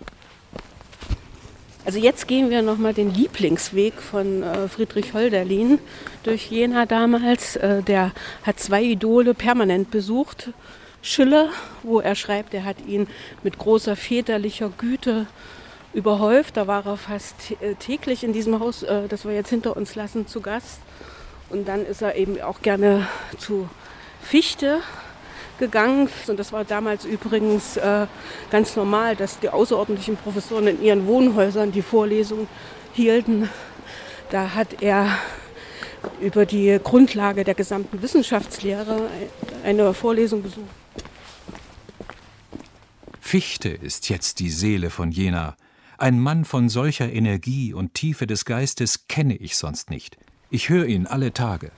[1.83, 5.79] Also jetzt gehen wir nochmal den Lieblingsweg von äh, Friedrich Holderlin
[6.23, 7.55] durch Jena damals.
[7.55, 8.11] Äh, der
[8.43, 10.51] hat zwei Idole permanent besucht.
[11.01, 11.49] Schiller,
[11.81, 13.07] wo er schreibt, er hat ihn
[13.41, 15.25] mit großer väterlicher Güte
[15.93, 16.55] überhäuft.
[16.55, 20.27] Da war er fast äh, täglich in diesem Haus, das wir jetzt hinter uns lassen,
[20.27, 20.79] zu Gast.
[21.51, 23.69] Und dann ist er eben auch gerne zu
[24.21, 24.79] Fichte
[25.59, 26.09] gegangen.
[26.27, 28.07] Und das war damals übrigens äh,
[28.49, 32.47] ganz normal, dass die außerordentlichen Professoren in ihren Wohnhäusern die Vorlesung
[32.93, 33.49] hielten.
[34.29, 35.17] Da hat er
[36.21, 39.09] über die Grundlage der gesamten Wissenschaftslehre
[39.63, 40.65] eine Vorlesung besucht.
[43.19, 45.55] Fichte ist jetzt die Seele von Jena.
[45.97, 50.17] Ein Mann von solcher Energie und Tiefe des Geistes kenne ich sonst nicht.
[50.53, 51.71] Ich höre ihn alle Tage.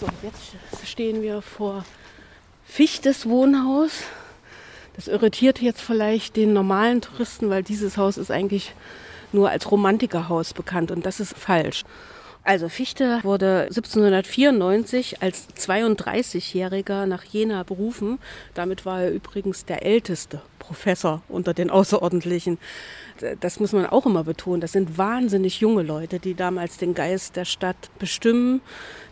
[0.00, 1.84] So, jetzt stehen wir vor
[2.64, 4.04] Fichtes Wohnhaus.
[4.94, 8.74] Das irritiert jetzt vielleicht den normalen Touristen, weil dieses Haus ist eigentlich
[9.32, 11.84] nur als Romantikerhaus bekannt und das ist falsch.
[12.48, 18.18] Also Fichte wurde 1794 als 32-Jähriger nach Jena berufen.
[18.54, 22.56] Damit war er übrigens der älteste Professor unter den Außerordentlichen.
[23.40, 24.62] Das muss man auch immer betonen.
[24.62, 28.62] Das sind wahnsinnig junge Leute, die damals den Geist der Stadt bestimmen.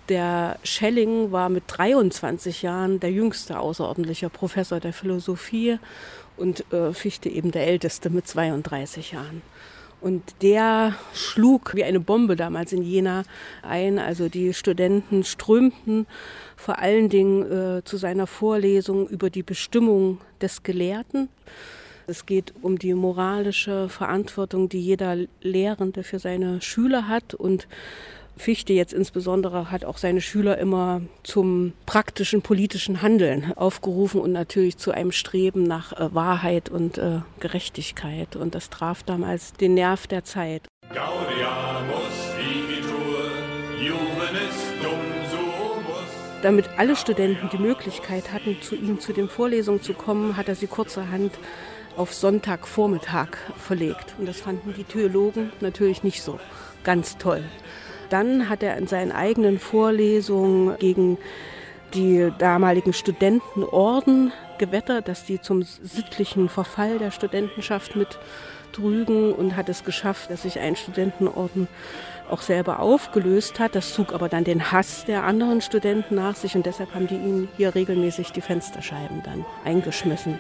[0.08, 5.78] Der Schelling war mit 23 Jahren der jüngste außerordentliche Professor der Philosophie
[6.38, 9.42] und äh, Fichte eben der älteste mit 32 Jahren.
[10.00, 13.22] Und der schlug wie eine Bombe damals in Jena
[13.62, 13.98] ein.
[13.98, 16.06] Also die Studenten strömten
[16.56, 17.42] vor allen Dingen
[17.78, 21.28] äh, zu seiner Vorlesung über die Bestimmung des Gelehrten.
[22.06, 27.66] Es geht um die moralische Verantwortung, die jeder Lehrende für seine Schüler hat und
[28.38, 34.76] Fichte jetzt insbesondere hat auch seine Schüler immer zum praktischen politischen Handeln aufgerufen und natürlich
[34.76, 38.36] zu einem Streben nach äh, Wahrheit und äh, Gerechtigkeit.
[38.36, 40.68] Und das traf damals den Nerv der Zeit.
[46.42, 50.54] Damit alle Studenten die Möglichkeit hatten, zu ihm zu den Vorlesungen zu kommen, hat er
[50.54, 51.32] sie kurzerhand
[51.96, 54.14] auf Sonntagvormittag verlegt.
[54.18, 56.38] Und das fanden die Theologen natürlich nicht so
[56.84, 57.42] ganz toll.
[58.10, 61.18] Dann hat er in seinen eigenen Vorlesungen gegen
[61.94, 68.18] die damaligen Studentenorden gewettert, dass die zum sittlichen Verfall der Studentenschaft mit
[68.72, 71.68] trügen und hat es geschafft, dass sich ein Studentenorden
[72.30, 73.74] auch selber aufgelöst hat.
[73.74, 77.16] Das zog aber dann den Hass der anderen Studenten nach sich und deshalb haben die
[77.16, 80.38] ihm hier regelmäßig die Fensterscheiben dann eingeschmissen.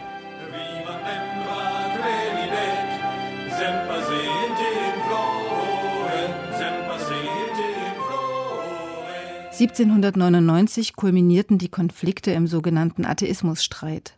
[9.58, 14.12] 1799 kulminierten die Konflikte im sogenannten Atheismusstreit.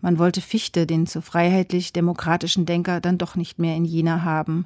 [0.00, 4.64] Man wollte Fichte, den zu freiheitlich-demokratischen Denker, dann doch nicht mehr in Jena haben.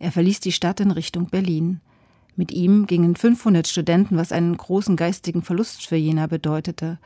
[0.00, 1.80] Er verließ die Stadt in Richtung Berlin.
[2.34, 6.98] Mit ihm gingen 500 Studenten, was einen großen geistigen Verlust für Jena bedeutete.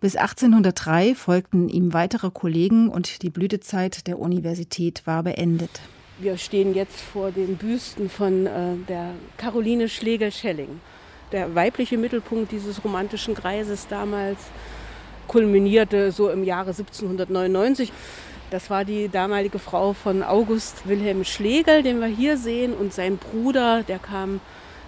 [0.00, 5.80] Bis 1803 folgten ihm weitere Kollegen und die Blütezeit der Universität war beendet.
[6.20, 10.78] Wir stehen jetzt vor den Büsten von äh, der Caroline Schlegel-Schelling
[11.32, 14.38] der weibliche Mittelpunkt dieses romantischen Kreises damals
[15.28, 17.92] kulminierte so im Jahre 1799.
[18.50, 23.16] Das war die damalige Frau von August Wilhelm Schlegel, den wir hier sehen, und sein
[23.16, 24.40] Bruder, der kam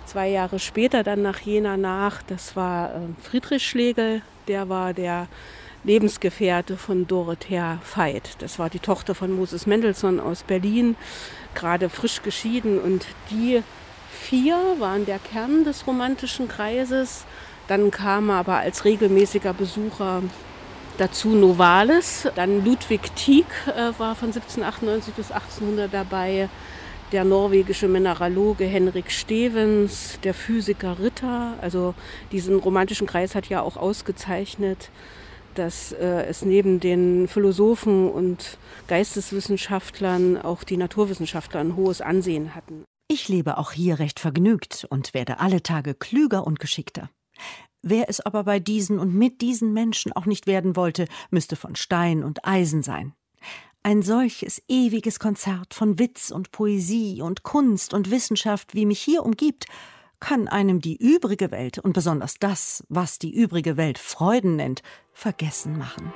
[0.04, 2.22] zwei Jahre später dann nach Jena nach.
[2.22, 5.28] Das war äh, Friedrich Schlegel, der war der
[5.82, 8.36] Lebensgefährte von Dorothea Veit.
[8.40, 10.96] Das war die Tochter von Moses Mendelssohn aus Berlin,
[11.54, 12.78] gerade frisch geschieden.
[12.78, 13.62] Und die
[14.24, 17.24] vier waren der Kern des romantischen Kreises.
[17.68, 20.22] Dann kam aber als regelmäßiger Besucher
[20.98, 22.28] dazu Novalis.
[22.34, 26.48] Dann Ludwig Tieck äh, war von 1798 bis 1800 dabei.
[27.12, 31.54] Der norwegische Mineraloge Henrik Stevens, der Physiker Ritter.
[31.60, 31.94] Also
[32.32, 34.90] diesen romantischen Kreis hat ja auch ausgezeichnet,
[35.54, 38.58] dass äh, es neben den Philosophen und
[38.88, 42.84] Geisteswissenschaftlern auch die Naturwissenschaftler ein hohes Ansehen hatten.
[43.14, 47.10] Ich lebe auch hier recht vergnügt und werde alle Tage klüger und geschickter.
[47.80, 51.76] Wer es aber bei diesen und mit diesen Menschen auch nicht werden wollte, müsste von
[51.76, 53.12] Stein und Eisen sein.
[53.84, 59.22] Ein solches ewiges Konzert von Witz und Poesie und Kunst und Wissenschaft, wie mich hier
[59.22, 59.66] umgibt,
[60.18, 65.78] kann einem die übrige Welt und besonders das, was die übrige Welt Freuden nennt, vergessen
[65.78, 66.12] machen.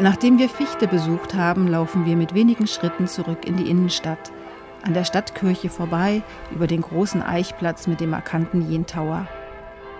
[0.00, 4.32] Nachdem wir Fichte besucht haben, laufen wir mit wenigen Schritten zurück in die Innenstadt.
[4.82, 6.22] An der Stadtkirche vorbei,
[6.54, 9.28] über den großen Eichplatz mit dem markanten Jentauer.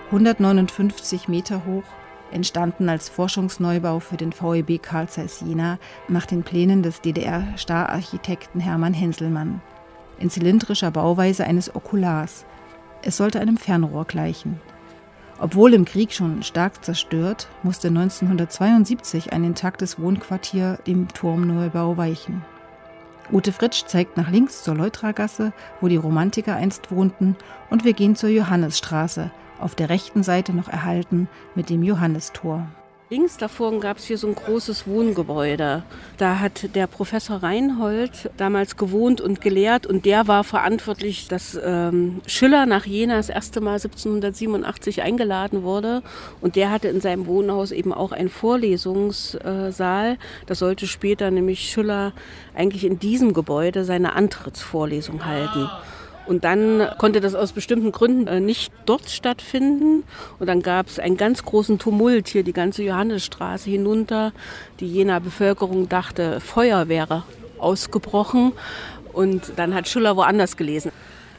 [0.07, 1.84] 159 Meter hoch,
[2.32, 5.78] entstanden als Forschungsneubau für den VEB Carl Zeiss Jena
[6.09, 9.61] nach den Plänen des DDR-Stararchitekten Hermann Henselmann.
[10.18, 12.46] In zylindrischer Bauweise eines Okulars.
[13.03, 14.62] Es sollte einem Fernrohr gleichen.
[15.41, 22.45] Obwohl im Krieg schon stark zerstört, musste 1972 ein intaktes Wohnquartier dem Turmneubau weichen.
[23.32, 27.36] Ute Fritsch zeigt nach links zur Leutragasse, wo die Romantiker einst wohnten,
[27.70, 32.66] und wir gehen zur Johannesstraße, auf der rechten Seite noch erhalten mit dem Johannistor.
[33.12, 35.82] Links davor gab es hier so ein großes Wohngebäude.
[36.16, 42.20] Da hat der Professor Reinhold damals gewohnt und gelehrt und der war verantwortlich, dass ähm,
[42.28, 46.04] Schiller nach Jena das erste Mal 1787 eingeladen wurde
[46.40, 50.16] und der hatte in seinem Wohnhaus eben auch einen Vorlesungssaal.
[50.46, 52.12] Das sollte später nämlich Schiller
[52.54, 55.68] eigentlich in diesem Gebäude seine Antrittsvorlesung halten.
[56.30, 60.04] Und dann konnte das aus bestimmten Gründen äh, nicht dort stattfinden.
[60.38, 64.32] Und dann gab es einen ganz großen Tumult hier, die ganze Johannesstraße hinunter.
[64.78, 67.24] Die Jener Bevölkerung dachte, Feuer wäre
[67.58, 68.52] ausgebrochen.
[69.12, 70.92] Und dann hat Schiller woanders gelesen.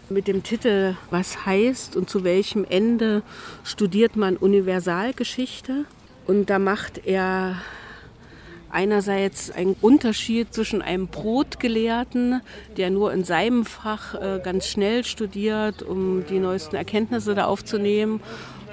[0.10, 3.24] Mit dem Titel Was heißt und zu welchem Ende
[3.64, 5.86] studiert man Universalgeschichte?
[6.28, 7.56] Und da macht er
[8.74, 12.42] einerseits ein Unterschied zwischen einem Brotgelehrten,
[12.78, 18.22] der nur in seinem Fach äh, ganz schnell studiert, um die neuesten Erkenntnisse da aufzunehmen.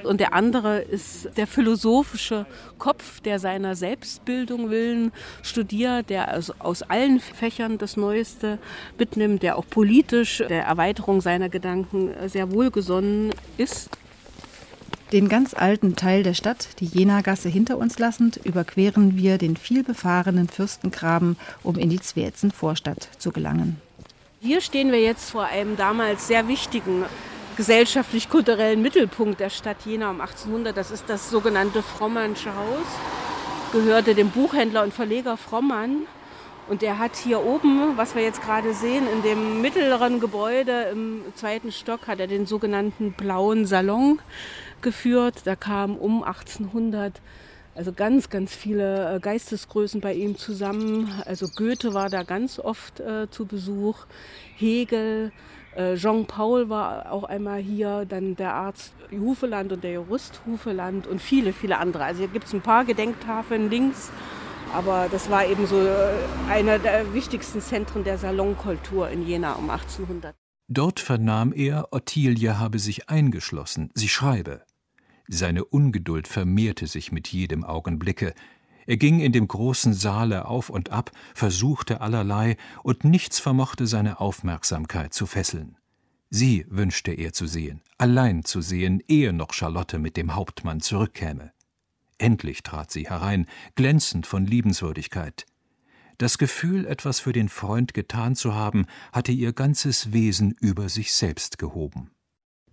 [0.05, 2.46] Und der andere ist der philosophische
[2.78, 8.59] Kopf, der seiner Selbstbildung willen studiert, der also aus allen Fächern das Neueste
[8.99, 13.90] mitnimmt, der auch politisch der Erweiterung seiner Gedanken äh, sehr wohlgesonnen ist.
[15.12, 20.48] Den ganz alten Teil der Stadt, die Jenagasse hinter uns lassend, überqueren wir den vielbefahrenen
[20.48, 23.80] Fürstengraben, um in die Zwärzen Vorstadt zu gelangen.
[24.40, 27.04] Hier stehen wir jetzt vor einem damals sehr wichtigen
[27.56, 30.76] gesellschaftlich-kulturellen Mittelpunkt der Stadt Jena um 1800.
[30.76, 32.86] Das ist das sogenannte Frommannsche Haus.
[33.72, 36.02] Gehörte dem Buchhändler und Verleger Frommann.
[36.68, 41.22] Und der hat hier oben, was wir jetzt gerade sehen, in dem mittleren Gebäude im
[41.34, 44.20] zweiten Stock, hat er den sogenannten Blauen Salon
[44.83, 45.43] geführt.
[45.45, 47.20] Da kamen um 1800
[47.74, 51.12] also ganz, ganz viele äh, Geistesgrößen bei ihm zusammen.
[51.26, 54.07] Also Goethe war da ganz oft äh, zu Besuch,
[54.57, 55.31] Hegel,
[55.76, 61.07] äh, Jean Paul war auch einmal hier, dann der Arzt Hufeland und der Jurist Hufeland
[61.07, 62.05] und viele, viele andere.
[62.05, 64.11] Also hier gibt es ein paar Gedenktafeln links,
[64.74, 66.14] aber das war eben so äh,
[66.51, 70.35] einer der wichtigsten Zentren der Salonkultur in Jena um 1800.
[70.70, 74.62] Dort vernahm er, Ottilie habe sich eingeschlossen, sie schreibe.
[75.29, 78.35] Seine Ungeduld vermehrte sich mit jedem Augenblicke.
[78.87, 84.20] Er ging in dem großen Saale auf und ab, versuchte allerlei, und nichts vermochte seine
[84.20, 85.76] Aufmerksamkeit zu fesseln.
[86.31, 91.53] Sie wünschte er zu sehen, allein zu sehen, ehe noch Charlotte mit dem Hauptmann zurückkäme.
[92.16, 95.47] Endlich trat sie herein, glänzend von Liebenswürdigkeit.
[96.16, 101.12] Das Gefühl, etwas für den Freund getan zu haben, hatte ihr ganzes Wesen über sich
[101.12, 102.11] selbst gehoben.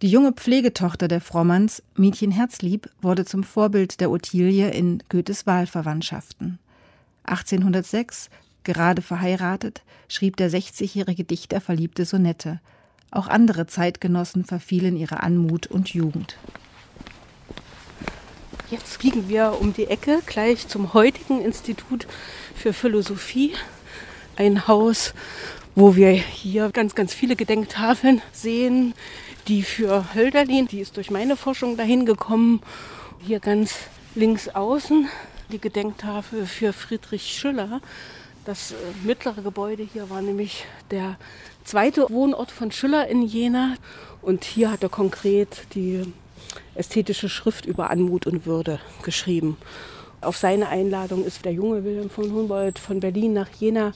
[0.02, 6.60] Die junge Pflegetochter der Frommanns, Mietchen Herzlieb, wurde zum Vorbild der Ottilie in Goethes Wahlverwandtschaften.
[7.24, 8.30] 1806,
[8.66, 12.60] gerade verheiratet, schrieb der 60-jährige Dichter verliebte Sonette.
[13.10, 16.38] Auch andere Zeitgenossen verfielen ihre Anmut und Jugend.
[18.70, 22.06] Jetzt fliegen wir um die Ecke gleich zum heutigen Institut
[22.54, 23.54] für Philosophie.
[24.36, 25.14] Ein Haus,
[25.74, 28.94] wo wir hier ganz, ganz viele Gedenktafeln sehen,
[29.48, 32.62] die für Hölderlin, die ist durch meine Forschung dahin gekommen.
[33.26, 33.76] Hier ganz
[34.16, 35.08] links außen
[35.52, 37.82] die Gedenktafel für Friedrich Schiller.
[38.46, 41.18] Das äh, mittlere Gebäude hier war nämlich der
[41.64, 43.76] zweite Wohnort von Schiller in Jena.
[44.22, 46.02] Und hier hat er konkret die
[46.74, 49.58] ästhetische Schrift über Anmut und Würde geschrieben.
[50.22, 53.94] Auf seine Einladung ist der junge Wilhelm von Humboldt von Berlin nach Jena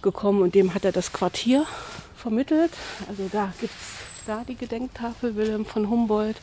[0.00, 1.66] gekommen und dem hat er das Quartier
[2.16, 2.70] vermittelt.
[3.08, 6.36] Also da gibt es da die Gedenktafel Wilhelm von Humboldt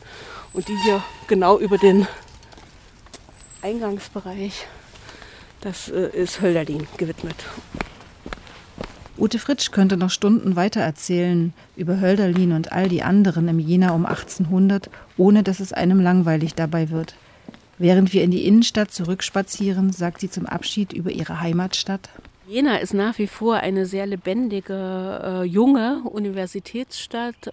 [0.54, 2.06] und die hier genau über den
[3.62, 4.66] Eingangsbereich,
[5.60, 7.36] das äh, ist Hölderlin gewidmet.
[9.16, 13.92] Ute Fritsch könnte noch Stunden weiter erzählen über Hölderlin und all die anderen im Jena
[13.92, 17.14] um 1800, ohne dass es einem langweilig dabei wird.
[17.78, 22.08] Während wir in die Innenstadt zurückspazieren, sagt sie zum Abschied über ihre Heimatstadt.
[22.46, 27.52] Jena ist nach wie vor eine sehr lebendige, äh, junge Universitätsstadt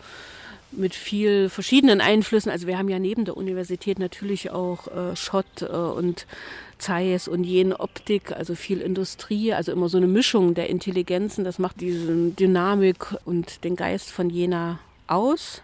[0.72, 2.52] mit viel verschiedenen Einflüssen.
[2.52, 6.26] Also wir haben ja neben der Universität natürlich auch äh, Schott äh, und
[6.78, 11.44] Zeiss und Jen Optik, also viel Industrie, also immer so eine Mischung der Intelligenzen.
[11.44, 15.62] Das macht diese Dynamik und den Geist von Jena aus.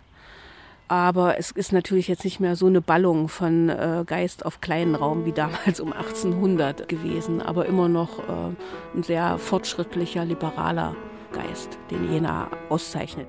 [0.87, 4.95] Aber es ist natürlich jetzt nicht mehr so eine Ballung von äh, Geist auf kleinen
[4.95, 10.95] Raum wie damals um 1800 gewesen, aber immer noch äh, ein sehr fortschrittlicher, liberaler
[11.33, 13.27] Geist, den Jena auszeichnet.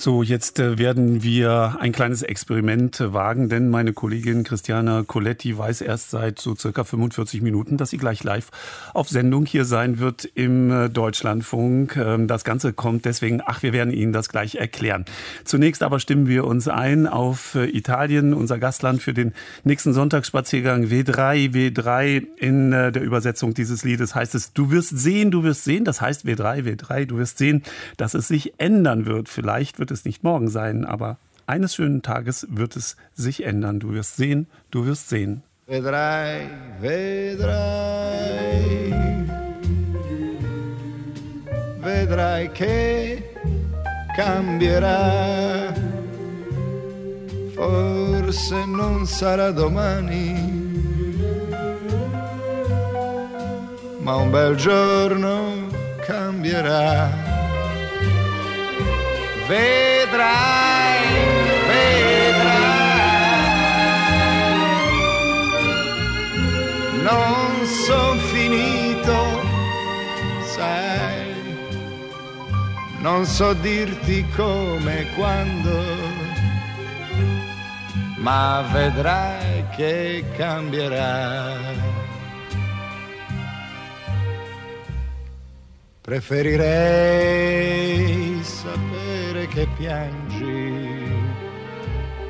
[0.00, 5.58] So, jetzt äh, werden wir ein kleines Experiment äh, wagen, denn meine Kollegin Christiana Coletti
[5.58, 8.52] weiß erst seit so circa 45 Minuten, dass sie gleich live
[8.94, 11.96] auf Sendung hier sein wird im äh, Deutschlandfunk.
[11.96, 15.04] Ähm, das Ganze kommt deswegen, ach, wir werden Ihnen das gleich erklären.
[15.42, 19.32] Zunächst aber stimmen wir uns ein auf Italien, unser Gastland für den
[19.64, 25.42] nächsten Sonntagsspaziergang W3, W3 in der Übersetzung dieses Liedes heißt es, du wirst sehen, du
[25.42, 27.64] wirst sehen, das heißt W3, W3, du wirst sehen,
[27.96, 29.28] dass es sich ändern wird.
[29.28, 33.80] Vielleicht wird es nicht morgen sein, aber eines schönen Tages wird es sich ändern.
[33.80, 35.42] Du wirst sehen, du wirst sehen.
[35.66, 36.48] Vedrai,
[36.80, 37.54] vedrai,
[41.80, 43.22] vedrai che
[44.16, 45.74] cambierà.
[47.54, 50.32] Forse non sarà domani,
[54.00, 55.66] ma un bel giorno
[56.06, 57.27] cambierà.
[59.48, 61.08] Vedrai,
[61.66, 62.52] vedrai,
[67.02, 69.40] non son finito,
[70.54, 71.32] sai,
[73.00, 75.82] non so dirti come e quando,
[78.18, 81.56] ma vedrai che cambierà.
[86.08, 91.04] Preferirei sapere che piangi,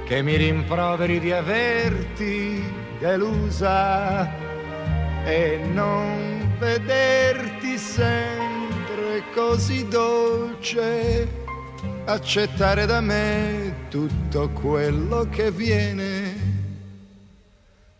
[0.04, 2.60] che mi rimproveri di averti
[2.98, 4.28] delusa
[5.24, 11.28] e non vederti sempre così dolce,
[12.06, 16.34] accettare da me tutto quello che viene,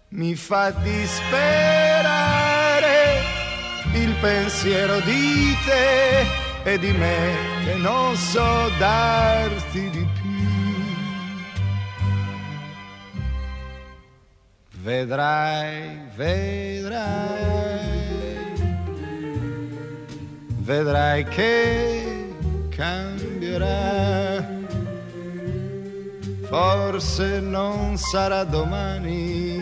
[0.08, 2.17] mi fa disperare
[3.94, 10.28] il pensiero di te e di me che non so darti di più.
[14.82, 16.98] Vedrai, vedrai,
[20.58, 22.34] vedrai che
[22.70, 24.56] cambierà.
[26.48, 29.57] Forse non sarà domani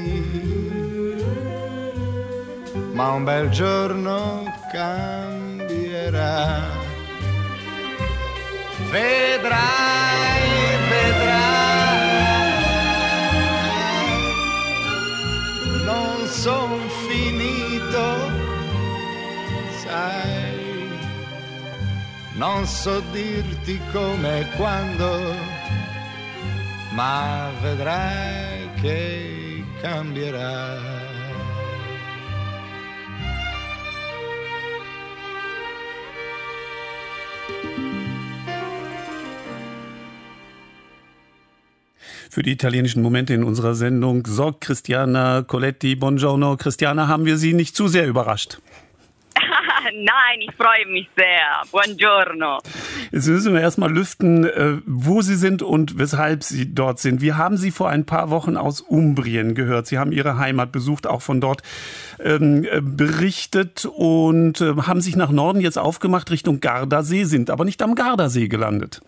[2.97, 4.42] ma un bel giorno
[4.72, 6.64] cambierà.
[8.90, 10.49] Vedrai,
[10.88, 11.34] vedrai,
[15.84, 18.05] non son finito,
[19.84, 20.88] sai,
[22.36, 25.34] non so dirti come e quando,
[26.92, 30.95] ma vedrai che cambierà.
[42.37, 45.97] Für die italienischen Momente in unserer Sendung sorgt Christiana Coletti.
[45.97, 46.59] Buongiorno.
[46.59, 48.59] Christiana, haben wir Sie nicht zu sehr überrascht?
[49.95, 51.62] Nein, ich freue mich sehr.
[51.70, 52.59] Buongiorno.
[53.11, 57.22] Jetzt müssen wir erstmal lüften, äh, wo Sie sind und weshalb Sie dort sind.
[57.22, 59.87] Wir haben Sie vor ein paar Wochen aus Umbrien gehört.
[59.87, 61.62] Sie haben Ihre Heimat besucht, auch von dort
[62.22, 67.64] ähm, äh, berichtet und äh, haben sich nach Norden jetzt aufgemacht Richtung Gardasee, sind aber
[67.64, 69.01] nicht am Gardasee gelandet.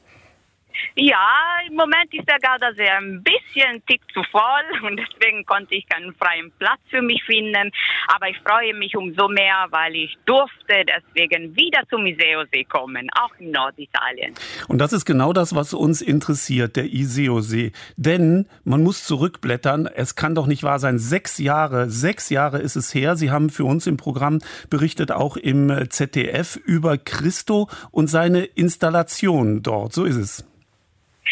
[0.95, 4.43] Ja, im Moment ist der Gardasee ein bisschen tick zu voll
[4.83, 7.71] und deswegen konnte ich keinen freien Platz für mich finden.
[8.09, 13.35] Aber ich freue mich umso mehr, weil ich durfte deswegen wieder zum Iseosee kommen, auch
[13.39, 14.35] in Norditalien.
[14.67, 17.73] Und das ist genau das, was uns interessiert, der Iseosee.
[17.97, 22.77] Denn man muss zurückblättern, es kann doch nicht wahr sein, sechs Jahre, sechs Jahre ist
[22.77, 23.17] es her.
[23.17, 29.63] Sie haben für uns im Programm berichtet, auch im ZDF, über Christo und seine Installation
[29.63, 29.93] dort.
[29.93, 30.48] So ist es.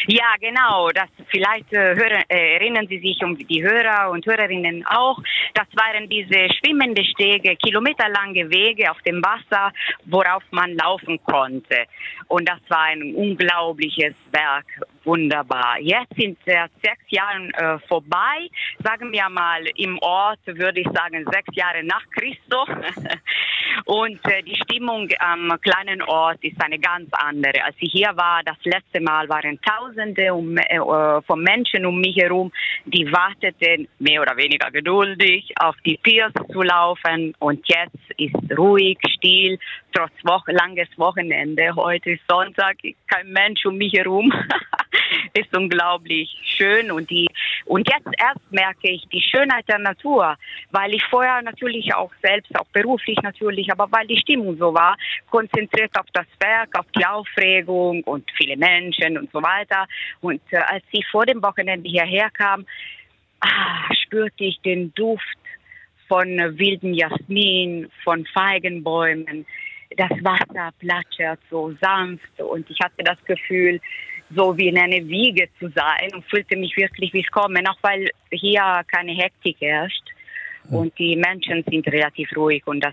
[0.06, 0.90] Ja, genau.
[0.90, 5.18] Das vielleicht äh, hören, äh, erinnern Sie sich um die Hörer und Hörerinnen auch.
[5.54, 9.72] Das waren diese schwimmende Stege, kilometerlange Wege auf dem Wasser,
[10.04, 11.86] worauf man laufen konnte.
[12.28, 14.66] Und das war ein unglaubliches Werk,
[15.04, 15.78] wunderbar.
[15.80, 18.48] Jetzt sind seit sechs Jahren äh, vorbei.
[18.82, 22.68] Sagen wir mal im Ort würde ich sagen sechs Jahre nach Christus.
[23.84, 27.64] Und äh, die Stimmung am kleinen Ort ist eine ganz andere.
[27.64, 30.78] Als ich hier war, das letzte Mal waren Tausende um, äh,
[31.22, 32.52] von Menschen um mich herum,
[32.84, 37.34] die warteten mehr oder weniger geduldig auf die Piers zu laufen.
[37.38, 39.58] Und jetzt ist ruhig, still,
[39.92, 41.74] trotz Wo langes Wochenende.
[41.74, 42.76] Heute ist Sonntag,
[43.06, 44.32] kein Mensch um mich herum.
[45.34, 47.28] ist unglaublich schön und die
[47.64, 50.36] und jetzt erst merke ich die Schönheit der Natur,
[50.70, 54.96] weil ich vorher natürlich auch selbst, auch beruflich natürlich, aber weil die Stimmung so war,
[55.30, 59.86] konzentriert auf das Werk, auf die Aufregung und viele Menschen und so weiter.
[60.20, 62.66] Und äh, als ich vor dem Wochenende hierher kam,
[63.40, 65.38] ah, spürte ich den Duft
[66.08, 69.44] von äh, wilden Jasmin, von Feigenbäumen.
[69.96, 73.80] Das Wasser plätschert so sanft und ich hatte das Gefühl,
[74.34, 78.82] so wie in einer Wiege zu sein und fühlte mich wirklich willkommen, auch weil hier
[78.88, 80.02] keine Hektik herrscht
[80.70, 82.92] und die Menschen sind relativ ruhig und das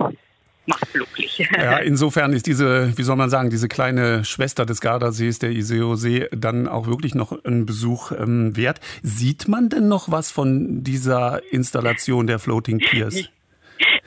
[0.65, 1.45] macht glücklich.
[1.57, 6.29] Ja, insofern ist diese, wie soll man sagen, diese kleine Schwester des Gardasees, der Iseo-See,
[6.31, 8.79] dann auch wirklich noch ein Besuch ähm, wert.
[9.01, 13.29] Sieht man denn noch was von dieser Installation der Floating Piers?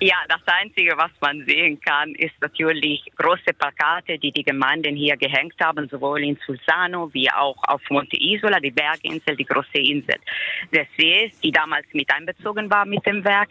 [0.01, 5.17] Ja, das Einzige, was man sehen kann, ist natürlich große Plakate, die die Gemeinden hier
[5.17, 10.17] gehängt haben, sowohl in Sulzano wie auch auf Monte Isola, die Berginsel, die große Insel
[10.73, 13.49] des Sees, die damals mit einbezogen war mit dem Werk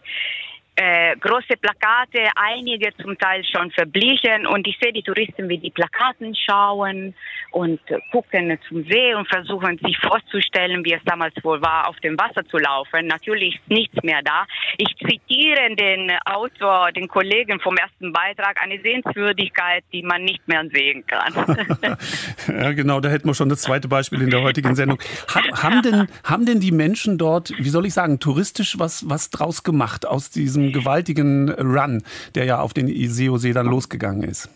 [0.76, 5.70] äh, große Plakate, einige zum Teil schon verblichen und ich sehe die Touristen, wie die
[5.70, 7.14] Plakaten schauen
[7.52, 7.80] und
[8.12, 12.46] gucken zum See und versuchen sich vorzustellen, wie es damals wohl war, auf dem Wasser
[12.48, 13.08] zu laufen.
[13.08, 14.46] Natürlich ist nichts mehr da.
[14.78, 20.64] Ich zitiere den Autor, den Kollegen vom ersten Beitrag, eine Sehenswürdigkeit, die man nicht mehr
[20.74, 21.98] sehen kann.
[22.48, 25.00] ja, genau, da hätten wir schon das zweite Beispiel in der heutigen Sendung.
[25.34, 29.30] Haben, haben, denn, haben denn die Menschen dort, wie soll ich sagen, touristisch was, was
[29.30, 32.04] draus gemacht aus diesem gewaltigen Run,
[32.36, 34.50] der ja auf den Iseo-See dann losgegangen ist?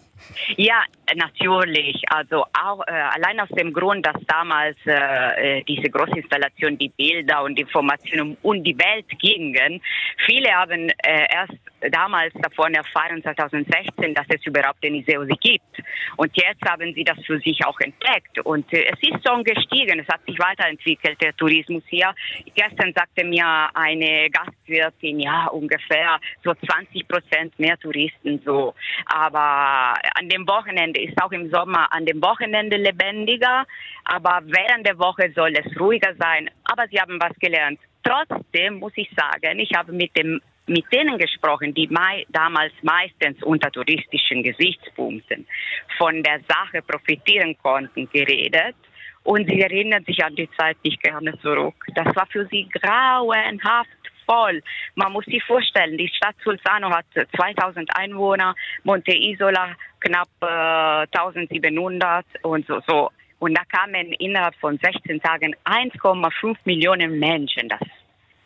[0.58, 0.84] Ja,
[1.16, 2.02] natürlich.
[2.10, 7.60] Also auch äh, allein aus dem Grund, dass damals äh, diese Großinstallation, die Bilder und
[7.60, 9.82] Informationen um die Welt gingen.
[10.26, 11.60] Viele haben äh, erst
[11.92, 15.64] damals davon erfahren, 2016, dass es überhaupt den Iseosee gibt.
[16.18, 18.40] Und jetzt haben sie das für sich auch entdeckt.
[18.44, 22.14] Und äh, es ist schon gestiegen, es hat sich weiterentwickelt, der Tourismus hier.
[22.56, 28.74] Gestern sagte mir eine Gastwirtin, ja, ungefähr so 20 Prozent mehr Touristen so.
[29.06, 33.66] Aber an dem Wochenende ist auch im Sommer an dem Wochenende lebendiger,
[34.06, 36.50] aber während der Woche soll es ruhiger sein.
[36.66, 37.80] Aber sie haben was gelernt.
[38.04, 43.42] Trotzdem muss ich sagen, ich habe mit dem mit denen gesprochen, die mei damals meistens
[43.44, 45.48] unter touristischen Gesichtspunkten
[45.98, 48.76] von der Sache profitieren konnten, geredet.
[49.24, 51.76] Und sie erinnern sich an die Zeit nicht gerne zurück.
[51.96, 53.90] Das war für sie grauenhaft
[54.30, 54.62] voll.
[54.96, 57.06] Man muss sich vorstellen, die Stadt Sulzano hat
[57.36, 63.10] 2000 Einwohner, Monte Isola knapp äh, 1700 und so, so.
[63.40, 67.70] Und da kamen innerhalb von 16 Tagen 1,5 Millionen Menschen.
[67.70, 67.80] Das,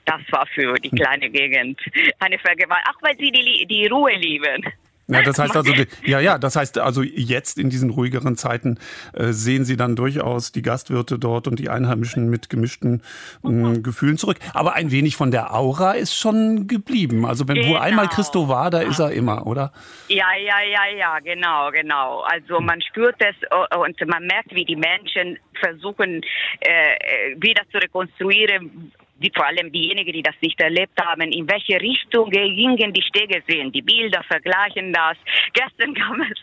[0.06, 1.80] das war für die kleine Gegend
[2.20, 4.66] eine Vergewaltigung, auch weil sie die, die Ruhe lieben.
[5.08, 5.74] Ja, das heißt also,
[6.06, 8.80] ja, ja, das heißt also jetzt in diesen ruhigeren Zeiten
[9.14, 13.02] äh, sehen Sie dann durchaus die Gastwirte dort und die Einheimischen mit gemischten
[13.44, 14.38] äh, Gefühlen zurück.
[14.54, 17.26] Aber ein wenig von der Aura ist schon geblieben.
[17.26, 19.74] Also wenn wo einmal Christo war, da ist er immer, oder?
[20.08, 22.22] Ja, ja, ja, ja, genau, genau.
[22.22, 26.22] Also man spürt es äh, und man merkt, wie die Menschen versuchen,
[26.62, 28.92] äh, wieder zu rekonstruieren,
[29.24, 33.42] die, vor allem diejenigen, die das nicht erlebt haben, in welche Richtung gingen die Stege
[33.48, 33.72] sehen.
[33.72, 35.18] Die Bilder vergleichen das.
[35.54, 36.40] Gestern kam es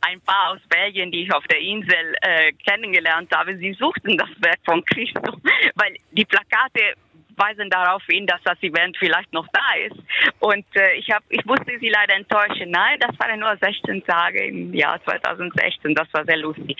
[0.00, 3.56] ein paar aus Belgien, die ich auf der Insel äh, kennengelernt habe.
[3.58, 5.36] Sie suchten das Werk von Christo,
[5.74, 6.94] weil die Plakate
[7.42, 9.96] weisen darauf hin, dass das Event vielleicht noch da ist.
[10.40, 12.70] Und äh, ich habe, ich musste sie leider enttäuschen.
[12.70, 15.94] Nein, das waren nur 16 Tage im Jahr 2016.
[15.94, 16.76] Das war sehr lustig.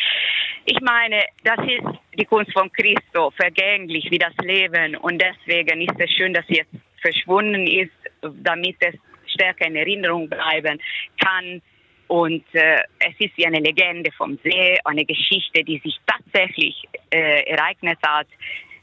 [0.65, 4.97] Ich meine, das ist die Kunst von Christo, vergänglich wie das Leben.
[4.97, 8.95] Und deswegen ist es schön, dass sie jetzt verschwunden ist, damit es
[9.27, 10.81] stärker in Erinnerung bleiben
[11.23, 11.61] kann.
[12.07, 17.43] Und äh, es ist wie eine Legende vom See, eine Geschichte, die sich tatsächlich äh,
[17.51, 18.27] ereignet hat,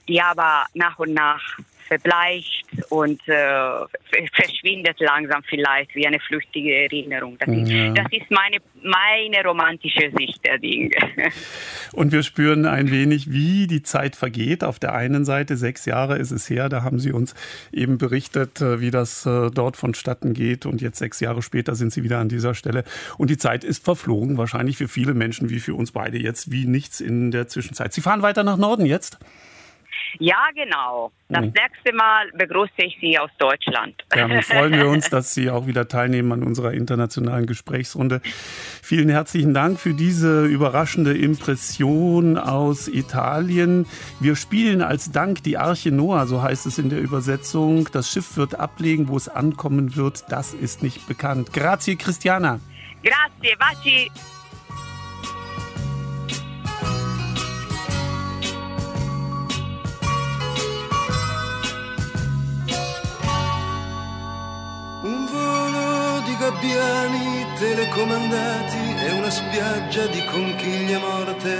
[0.07, 1.59] die aber nach und nach
[1.89, 3.35] verbleicht und äh,
[4.33, 7.37] verschwindet langsam vielleicht wie eine flüchtige Erinnerung.
[7.39, 7.91] Das, ist, Ja.
[7.93, 10.91] das ist meine, meine romantische Sicht der Dinge.
[11.93, 14.63] Und wir spüren ein wenig, wie die Zeit vergeht.
[14.63, 17.33] Auf der einen Seite, sechs Jahre ist es her, da haben Sie uns
[17.73, 20.65] eben berichtet, äh, wie das äh, dort vonstatten geht.
[20.67, 22.83] Und jetzt sechs Jahre später sind Sie wieder an dieser Stelle.
[23.17, 26.65] Und die Zeit ist verflogen, wahrscheinlich für viele Menschen wie für uns beide jetzt, wie
[26.67, 27.91] nichts in der Zwischenzeit.
[27.93, 29.17] Sie fahren weiter nach Norden jetzt?
[30.17, 31.11] Ja, genau.
[31.29, 31.53] Das Mhm.
[31.55, 34.03] nächste Mal begrüße ich Sie aus Deutschland.
[34.09, 38.21] Dann freuen wir uns, dass Sie auch wieder teilnehmen an unserer internationalen Gesprächsrunde.
[38.81, 43.85] Vielen herzlichen Dank für diese überraschende Impression aus Italien.
[44.19, 47.87] Wir spielen als Dank die Arche Noah, so heißt es in der Übersetzung.
[47.91, 51.53] Das Schiff wird ablegen, wo es ankommen wird, das ist nicht bekannt.
[51.53, 52.59] Grazie, Christiana.
[53.03, 54.11] Grazie, baci.
[66.49, 71.53] Gabbiani telecomandati e una spiaggia di conchiglie morte.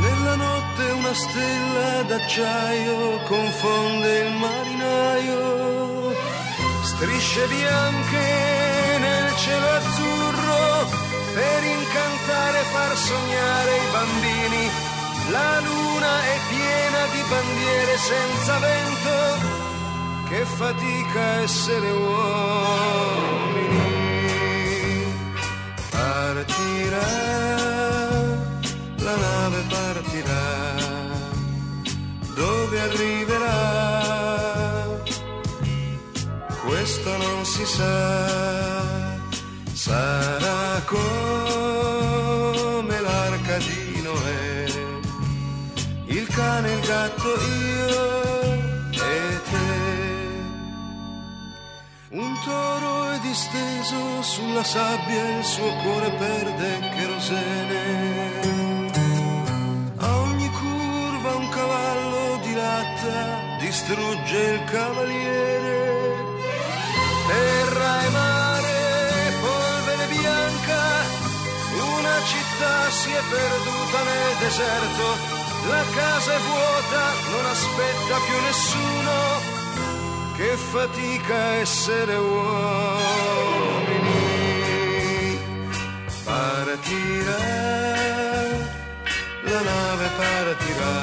[0.00, 6.14] Nella notte una stella d'acciaio confonde il marinaio.
[6.82, 8.26] Strisce bianche
[9.04, 10.88] nel cielo azzurro
[11.34, 14.64] per incantare e far sognare i bambini.
[15.28, 19.67] La luna è piena di bandiere senza vento
[20.28, 22.26] che fatica essere uomini.
[25.90, 27.10] Partirà,
[28.98, 30.74] la nave partirà,
[32.34, 33.56] dove arriverà?
[36.64, 39.16] Questo non si sa,
[39.72, 41.00] sarà come
[43.00, 44.66] l'arca di Noè,
[46.06, 48.37] il cane, il gatto, io
[52.10, 57.82] Un toro è disteso sulla sabbia, il suo cuore perde kerosene.
[59.98, 66.16] A ogni curva un cavallo dilatta, distrugge il cavaliere.
[67.26, 70.80] Terra e mare, polvere bianca,
[71.76, 75.36] una città si è perduta nel deserto.
[75.68, 77.02] La casa è vuota,
[77.32, 79.57] non aspetta più nessuno
[80.38, 82.46] che fatica essere uomini.
[86.22, 87.42] Partirà,
[89.50, 90.98] la nave partirà,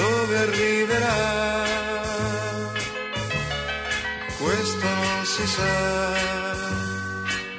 [0.00, 1.18] dove arriverà?
[4.42, 5.74] Questo non si sa,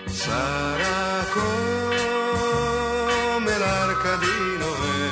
[0.05, 5.09] sarà come l'arca di Noè,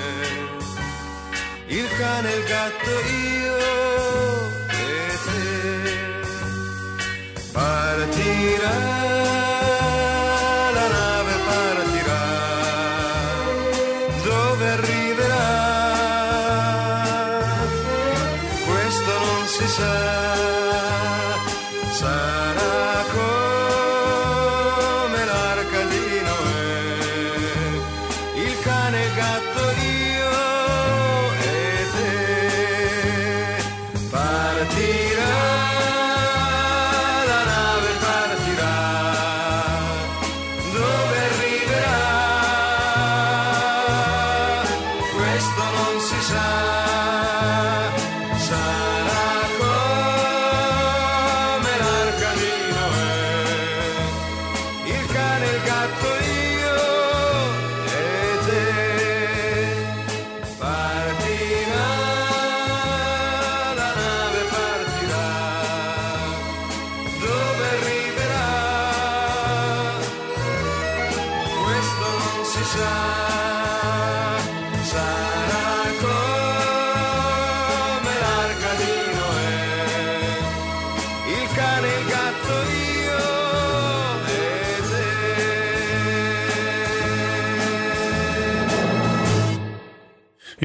[1.68, 2.94] il cane, il gatto,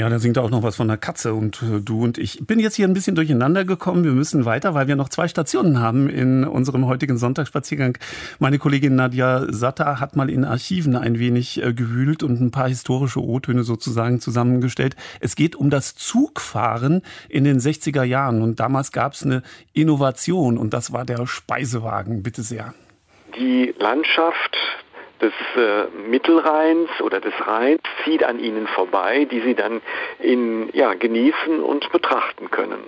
[0.05, 2.39] Ja, da singt er auch noch was von der Katze und äh, du und ich.
[2.39, 4.05] Ich bin jetzt hier ein bisschen durcheinander gekommen.
[4.05, 7.97] Wir müssen weiter, weil wir noch zwei Stationen haben in unserem heutigen Sonntagsspaziergang.
[8.39, 12.69] Meine Kollegin Nadja Satter hat mal in Archiven ein wenig äh, gewühlt und ein paar
[12.69, 14.95] historische O-Töne sozusagen zusammengestellt.
[15.21, 17.01] Es geht um das Zugfahren
[17.31, 19.43] in den 60er Jahren und damals gab es eine
[19.73, 22.23] Innovation und das war der Speisewagen.
[22.23, 22.75] Bitte sehr.
[23.39, 24.55] Die Landschaft
[25.21, 29.81] des äh, Mittelrheins oder des Rheins zieht an ihnen vorbei, die sie dann
[30.19, 32.81] in, ja, genießen und betrachten können.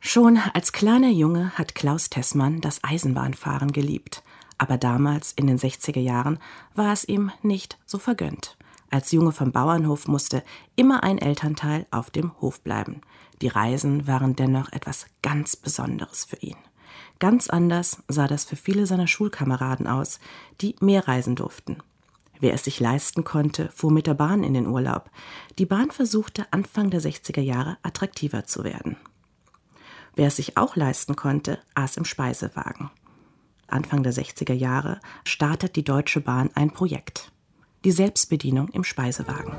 [0.00, 4.22] Schon als kleiner Junge hat Klaus Tessmann das Eisenbahnfahren geliebt.
[4.56, 6.38] Aber damals, in den 60er Jahren,
[6.74, 8.56] war es ihm nicht so vergönnt.
[8.90, 10.42] Als Junge vom Bauernhof musste
[10.74, 13.02] immer ein Elternteil auf dem Hof bleiben.
[13.40, 16.56] Die Reisen waren dennoch etwas ganz Besonderes für ihn.
[17.20, 20.18] Ganz anders sah das für viele seiner Schulkameraden aus,
[20.60, 21.76] die mehr reisen durften.
[22.40, 25.10] Wer es sich leisten konnte, fuhr mit der Bahn in den Urlaub.
[25.58, 28.96] Die Bahn versuchte Anfang der 60er Jahre attraktiver zu werden.
[30.14, 32.90] Wer es sich auch leisten konnte, aß im Speisewagen.
[33.66, 37.30] Anfang der 60er Jahre startet die Deutsche Bahn ein Projekt.
[37.84, 39.52] Die Selbstbedienung im Speisewagen.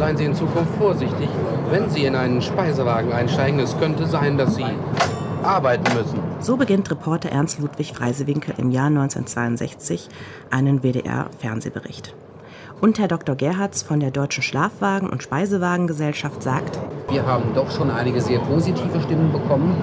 [0.00, 1.28] Seien Sie in Zukunft vorsichtig,
[1.68, 3.60] wenn Sie in einen Speisewagen einsteigen.
[3.60, 4.64] Es könnte sein, dass Sie
[5.42, 6.18] arbeiten müssen.
[6.40, 10.08] So beginnt Reporter Ernst Ludwig Freisewinkel im Jahr 1962
[10.50, 12.14] einen WDR-Fernsehbericht.
[12.80, 13.36] Und Herr Dr.
[13.36, 16.78] Gerhards von der Deutschen Schlafwagen- und Speisewagengesellschaft sagt,
[17.10, 19.76] Wir haben doch schon einige sehr positive Stimmen bekommen.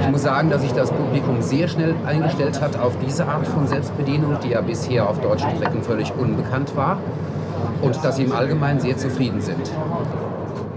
[0.00, 3.66] Ich muss sagen, dass sich das Publikum sehr schnell eingestellt hat auf diese Art von
[3.66, 6.98] Selbstbedienung, die ja bisher auf deutschen Strecken völlig unbekannt war.
[7.82, 9.70] Und dass sie im Allgemeinen sehr zufrieden sind.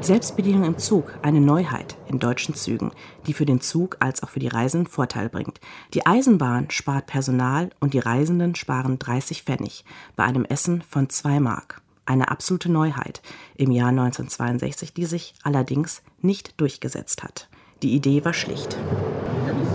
[0.02, 2.92] Selbstbedienung im Zug, eine Neuheit in deutschen Zügen,
[3.28, 5.60] die für den Zug als auch für die Reisenden Vorteil bringt.
[5.94, 9.84] Die Eisenbahn spart Personal und die Reisenden sparen 30 Pfennig
[10.16, 11.82] bei einem Essen von 2 Mark.
[12.06, 13.22] Eine absolute Neuheit
[13.56, 17.50] im Jahr 1962, die sich allerdings nicht durchgesetzt hat.
[17.84, 18.78] Die Idee war schlicht.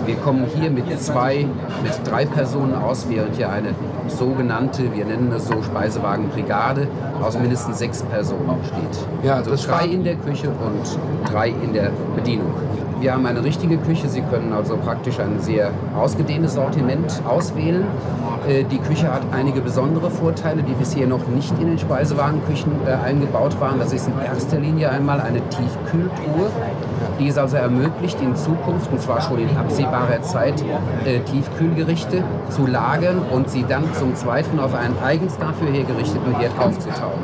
[0.06, 1.46] Wir kommen hier mit zwei,
[1.82, 3.70] mit drei Personen aus, während hier eine
[4.08, 6.86] sogenannte, wir nennen es so Speisewagenbrigade,
[7.22, 9.06] aus mindestens sechs Personen besteht.
[9.22, 12.52] Ja, also das zwei war- in der Küche und drei in der Bedienung.
[13.00, 14.08] Wir haben eine richtige Küche.
[14.08, 17.84] Sie können also praktisch ein sehr ausgedehntes Sortiment auswählen.
[18.48, 22.92] Äh, Die Küche hat einige besondere Vorteile, die bisher noch nicht in den Speisewagenküchen äh,
[22.92, 23.78] eingebaut waren.
[23.78, 26.50] Das ist in erster Linie einmal eine Tiefkühltruhe,
[27.18, 30.64] die es also ermöglicht, in Zukunft, und zwar schon in absehbarer Zeit,
[31.04, 36.58] äh, Tiefkühlgerichte zu lagern und sie dann zum Zweiten auf einen eigens dafür hergerichteten Herd
[36.58, 37.20] aufzutauen.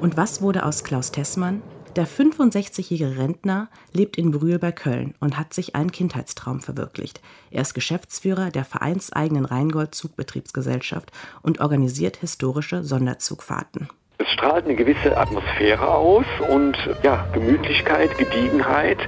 [0.00, 1.62] Und was wurde aus Klaus Tessmann?
[1.96, 7.20] Der 65-jährige Rentner lebt in Brühl bei Köln und hat sich einen Kindheitstraum verwirklicht.
[7.52, 13.88] Er ist Geschäftsführer der vereinseigenen Rheingold Zugbetriebsgesellschaft und organisiert historische Sonderzugfahrten.
[14.18, 18.98] Es strahlt eine gewisse Atmosphäre aus und ja, Gemütlichkeit, Gediegenheit.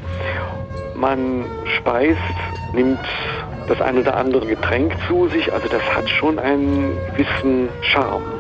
[0.95, 1.45] Man
[1.78, 2.20] speist,
[2.72, 3.01] nimmt
[3.66, 8.36] das ein oder andere Getränk zu sich, also das hat schon einen gewissen Charme.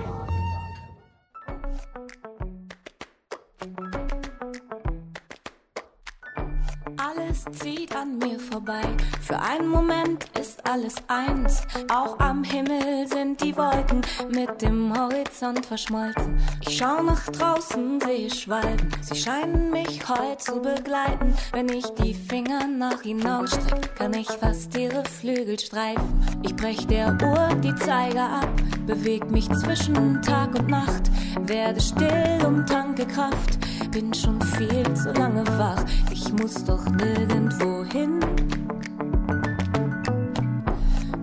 [7.96, 8.82] An mir vorbei.
[9.22, 11.62] Für einen Moment ist alles eins.
[11.90, 16.38] Auch am Himmel sind die Wolken mit dem Horizont verschmolzen.
[16.60, 18.88] Ich schau nach draußen, sehe Schwalben.
[19.00, 21.34] Sie scheinen mich heute zu begleiten.
[21.52, 26.20] Wenn ich die Finger nach ihnen ausstrecke, kann ich fast ihre Flügel streifen.
[26.42, 28.50] Ich brech der Uhr die Zeiger ab,
[28.86, 31.10] beweg mich zwischen Tag und Nacht,
[31.40, 33.58] werde still und tanke Kraft.
[33.90, 35.82] Bin schon viel zu lange wach,
[36.12, 37.65] ich muss doch nirgendwo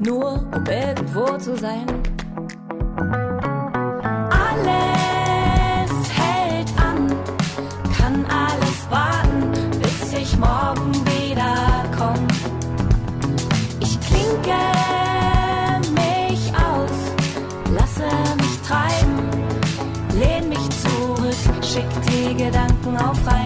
[0.05, 1.85] Nur um irgendwo zu sein.
[4.29, 7.07] Alles hält an,
[7.97, 9.51] kann alles warten,
[9.81, 12.27] bis ich morgen wiederkomm.
[13.79, 14.59] Ich klinke
[15.93, 16.99] mich aus,
[17.73, 19.29] lasse mich treiben,
[20.19, 23.42] lehn mich zurück, schick die Gedanken auf Reisen.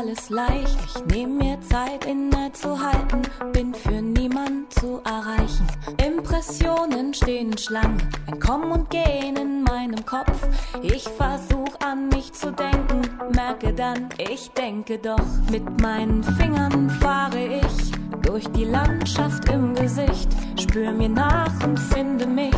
[0.00, 0.78] Alles leicht.
[0.86, 3.20] Ich nehm mir Zeit, innezuhalten,
[3.52, 5.66] bin für niemand zu erreichen.
[6.06, 10.48] Impressionen stehen in Schlange, ein Kommen und Gehen in meinem Kopf.
[10.80, 13.02] Ich versuch an mich zu denken,
[13.34, 15.26] merke dann, ich denke doch.
[15.50, 22.26] Mit meinen Fingern fahre ich durch die Landschaft im Gesicht, spür mir nach und finde
[22.26, 22.56] mich.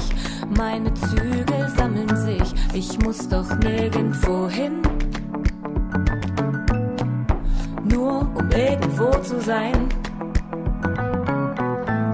[0.56, 4.80] Meine Züge sammeln sich, ich muss doch nirgendwo hin.
[7.92, 9.88] Nur um irgendwo zu sein.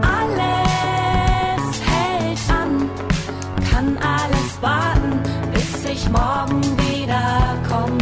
[0.02, 2.90] Alles hält an,
[3.70, 5.20] kann alles warten,
[5.52, 7.96] bis ich morgen wieder komm.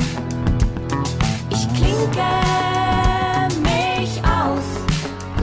[1.51, 2.31] Ich klinke
[3.63, 4.69] mich aus,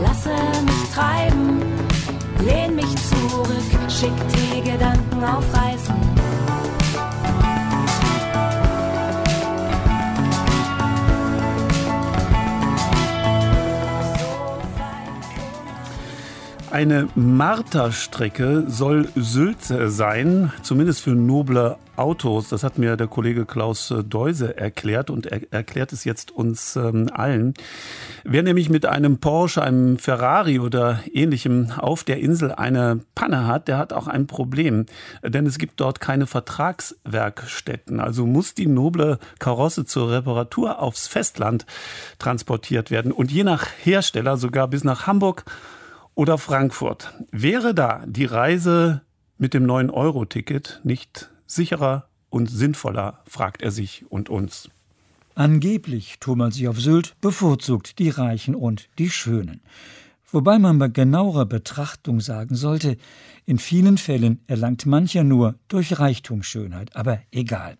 [0.01, 0.33] lasse
[0.65, 1.61] mich treiben,
[2.43, 5.72] lehn mich zurück, schick die Gedanken auf Reisen.
[16.73, 22.49] Eine Marterstrecke soll Sylt sein, zumindest für noble Autos.
[22.49, 27.11] Das hat mir der Kollege Klaus Deuse erklärt und er erklärt es jetzt uns ähm,
[27.13, 27.53] allen.
[28.23, 33.67] Wer nämlich mit einem Porsche, einem Ferrari oder ähnlichem auf der Insel eine Panne hat,
[33.67, 34.87] der hat auch ein Problem.
[35.23, 37.99] Denn es gibt dort keine Vertragswerkstätten.
[37.99, 41.67] Also muss die noble Karosse zur Reparatur aufs Festland
[42.17, 45.45] transportiert werden und je nach Hersteller sogar bis nach Hamburg
[46.15, 47.13] oder Frankfurt.
[47.31, 49.01] Wäre da die Reise
[49.37, 54.69] mit dem 9-Euro-Ticket nicht sicherer und sinnvoller, fragt er sich und uns.
[55.35, 59.61] Angeblich tut man sich auf Sylt bevorzugt die Reichen und die Schönen.
[60.33, 62.97] Wobei man bei genauerer Betrachtung sagen sollte,
[63.45, 67.77] in vielen Fällen erlangt mancher nur durch Reichtum Schönheit, aber egal.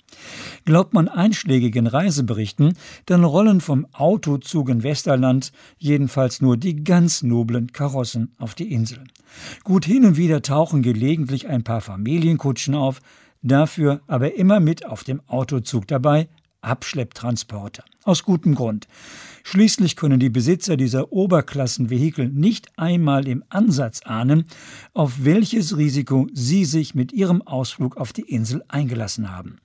[0.64, 2.78] Glaubt man einschlägigen Reiseberichten,
[3.08, 9.04] dann rollen vom Autozug in Westerland jedenfalls nur die ganz noblen Karossen auf die Insel.
[9.64, 13.00] Gut hin und wieder tauchen gelegentlich ein paar Familienkutschen auf,
[13.42, 16.28] dafür aber immer mit auf dem Autozug dabei
[16.64, 17.84] Abschlepptransporter.
[18.04, 18.88] Aus gutem Grund.
[19.44, 24.46] Schließlich können die Besitzer dieser Oberklassenvehikel nicht einmal im Ansatz ahnen,
[24.94, 29.58] auf welches Risiko sie sich mit ihrem Ausflug auf die Insel eingelassen haben.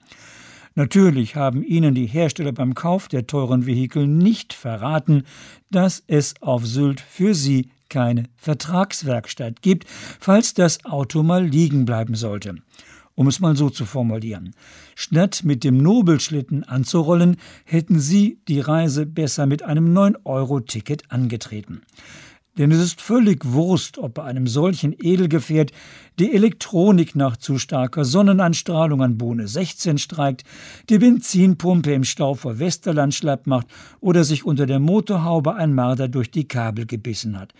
[0.74, 5.24] Natürlich haben ihnen die Hersteller beim Kauf der teuren Vehikel nicht verraten,
[5.70, 9.86] dass es auf Sylt für sie keine Vertragswerkstatt gibt,
[10.20, 12.56] falls das Auto mal liegen bleiben sollte
[13.18, 14.54] um es mal so zu formulieren.
[14.94, 21.82] Statt mit dem Nobelschlitten anzurollen, hätten Sie die Reise besser mit einem 9-Euro-Ticket angetreten.
[22.58, 25.72] Denn es ist völlig Wurst, ob bei einem solchen Edelgefährt
[26.20, 30.44] die Elektronik nach zu starker Sonnenanstrahlung an Bohne 16 streikt,
[30.88, 33.66] die Benzinpumpe im Stau vor Westerland schlapp macht
[34.00, 37.52] oder sich unter der Motorhaube ein Marder durch die Kabel gebissen hat.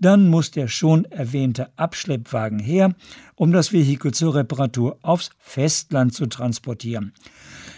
[0.00, 2.94] Dann muss der schon erwähnte Abschleppwagen her,
[3.36, 7.12] um das Vehikel zur Reparatur aufs Festland zu transportieren.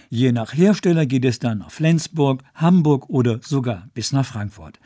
[0.09, 4.79] Je nach Hersteller geht es dann nach Flensburg, Hamburg oder sogar bis nach Frankfurt.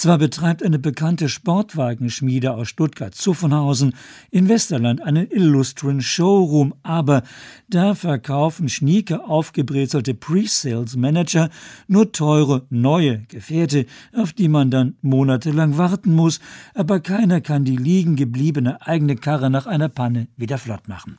[0.00, 3.94] Zwar betreibt eine bekannte Sportwagenschmiede aus Stuttgart-Zuffenhausen
[4.30, 7.22] in Westerland einen illustren Showroom, aber
[7.68, 11.50] da verkaufen schnieke aufgebrezelte Pre-Sales-Manager
[11.86, 16.40] nur teure, neue Gefährte, auf die man dann monatelang warten muss,
[16.74, 21.18] aber keiner kann die liegen gebliebene eigene Karre nach einer Panne wieder flott machen.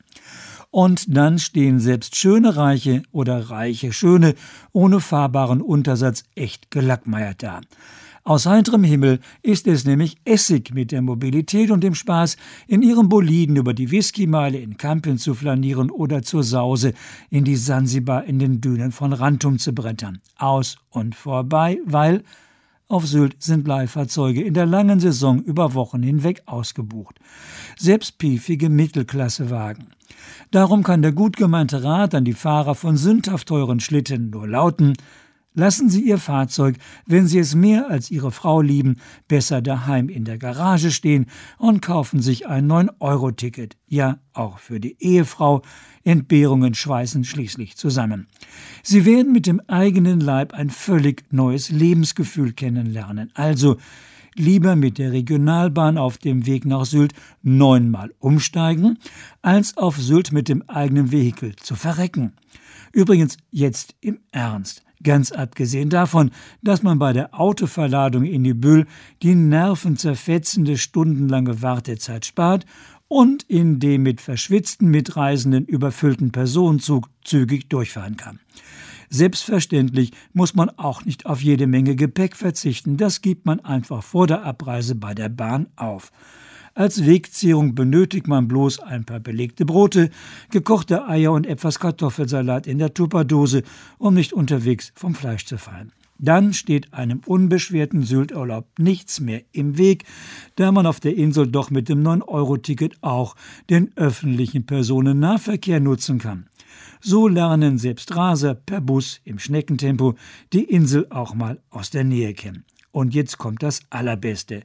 [0.72, 4.34] Und dann stehen selbst schöne Reiche oder reiche Schöne
[4.72, 7.60] ohne fahrbaren Untersatz echt gelackmeiert da.
[8.24, 12.36] Aus heiterem Himmel ist es nämlich Essig mit der Mobilität und dem Spaß,
[12.68, 16.92] in ihrem Boliden über die Whiskymeile in Kampeln zu flanieren oder zur Sause
[17.30, 20.20] in die Sansibar in den Dünen von Rantum zu brettern.
[20.38, 22.22] Aus und vorbei, weil
[22.86, 27.18] auf Sylt sind Leihfahrzeuge in der langen Saison über Wochen hinweg ausgebucht.
[27.76, 29.94] Selbst piefige Mittelklassewagen.
[30.52, 34.92] Darum kann der gut gemeinte Rat an die Fahrer von sündhaft teuren Schlitten nur lauten,
[35.54, 38.96] Lassen Sie Ihr Fahrzeug, wenn Sie es mehr als Ihre Frau lieben,
[39.28, 41.26] besser daheim in der Garage stehen
[41.58, 43.76] und kaufen sich ein 9-Euro-Ticket.
[43.86, 45.62] Ja, auch für die Ehefrau.
[46.04, 48.28] Entbehrungen schweißen schließlich zusammen.
[48.82, 53.30] Sie werden mit dem eigenen Leib ein völlig neues Lebensgefühl kennenlernen.
[53.34, 53.76] Also
[54.34, 57.12] lieber mit der Regionalbahn auf dem Weg nach Sylt
[57.42, 58.98] neunmal umsteigen,
[59.42, 62.32] als auf Sylt mit dem eigenen Vehikel zu verrecken.
[62.92, 64.82] Übrigens jetzt im Ernst.
[65.02, 66.30] Ganz abgesehen davon,
[66.62, 68.86] dass man bei der Autoverladung in die Büll
[69.22, 72.66] die nervenzerfetzende stundenlange Wartezeit spart
[73.08, 78.38] und in dem mit verschwitzten Mitreisenden überfüllten Personenzug zügig durchfahren kann.
[79.10, 82.96] Selbstverständlich muss man auch nicht auf jede Menge Gepäck verzichten.
[82.96, 86.10] Das gibt man einfach vor der Abreise bei der Bahn auf.
[86.74, 90.08] Als Wegzehrung benötigt man bloß ein paar belegte Brote,
[90.50, 93.62] gekochte Eier und etwas Kartoffelsalat in der Tupperdose,
[93.98, 95.92] um nicht unterwegs vom Fleisch zu fallen.
[96.18, 100.04] Dann steht einem unbeschwerten Sylturlaub nichts mehr im Weg,
[100.56, 103.36] da man auf der Insel doch mit dem 9-Euro-Ticket auch
[103.68, 106.46] den öffentlichen Personennahverkehr nutzen kann.
[107.02, 110.14] So lernen selbst Raser per Bus im Schneckentempo
[110.54, 112.64] die Insel auch mal aus der Nähe kennen.
[112.92, 114.62] Und jetzt kommt das Allerbeste.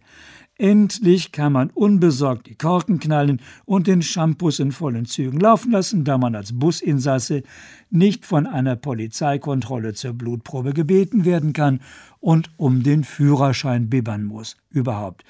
[0.59, 6.03] Endlich kann man unbesorgt die Korken knallen und den Shampoos in vollen Zügen laufen lassen,
[6.03, 7.43] da man als Businsasse
[7.91, 11.81] nicht von einer Polizeikontrolle zur Blutprobe gebeten werden kann
[12.19, 14.57] und um den Führerschein bibbern muss.
[14.71, 15.23] Überhaupt.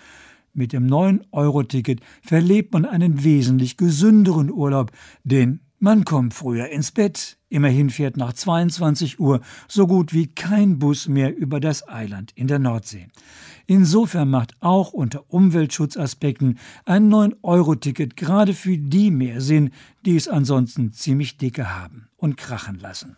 [0.53, 4.91] Mit dem 9-Euro-Ticket verlebt man einen wesentlich gesünderen Urlaub,
[5.23, 7.37] denn man kommt früher ins Bett.
[7.49, 12.47] Immerhin fährt nach 22 Uhr so gut wie kein Bus mehr über das Eiland in
[12.47, 13.07] der Nordsee.
[13.67, 19.71] Insofern macht auch unter Umweltschutzaspekten ein 9-Euro-Ticket gerade für die mehr Sinn,
[20.05, 23.17] die es ansonsten ziemlich dicke haben und krachen lassen.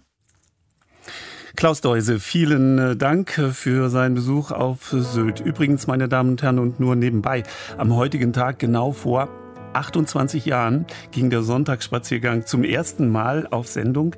[1.56, 5.40] Klaus Deuse, vielen äh, Dank für seinen Besuch auf Sylt.
[5.40, 7.44] Übrigens, meine Damen und Herren, und nur nebenbei,
[7.78, 9.30] am heutigen Tag genau vor
[9.74, 14.16] 28 Jahren ging der Sonntagsspaziergang zum ersten Mal auf Sendung.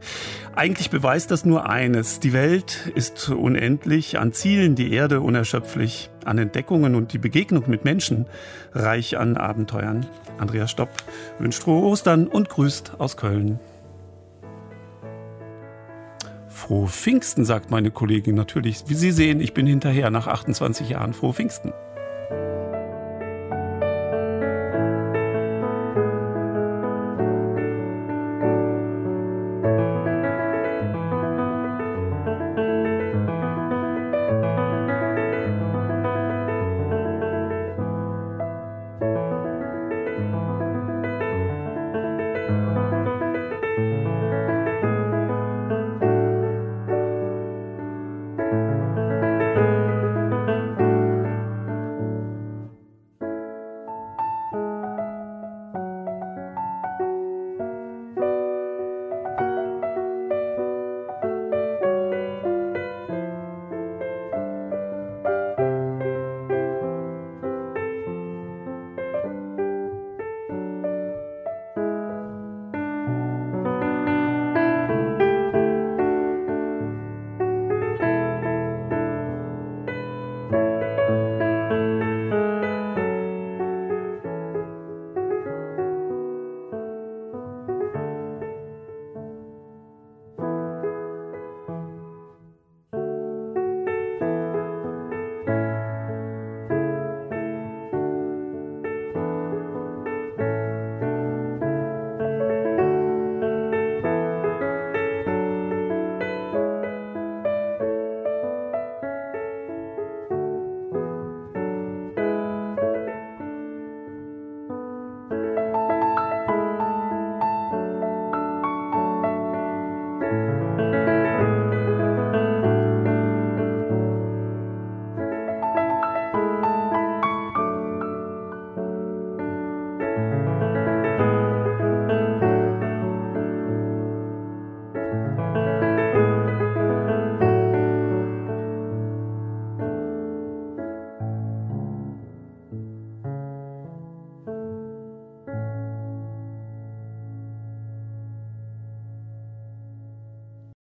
[0.55, 2.19] Eigentlich beweist das nur eines.
[2.19, 7.85] Die Welt ist unendlich, an Zielen die Erde unerschöpflich, an Entdeckungen und die Begegnung mit
[7.85, 8.25] Menschen
[8.73, 10.05] reich an Abenteuern.
[10.37, 10.89] Andreas Stopp
[11.39, 13.59] wünscht frohe Ostern und grüßt aus Köln.
[16.47, 18.83] Frohe Pfingsten, sagt meine Kollegin natürlich.
[18.87, 21.13] Wie Sie sehen, ich bin hinterher nach 28 Jahren.
[21.13, 21.73] Frohe Pfingsten.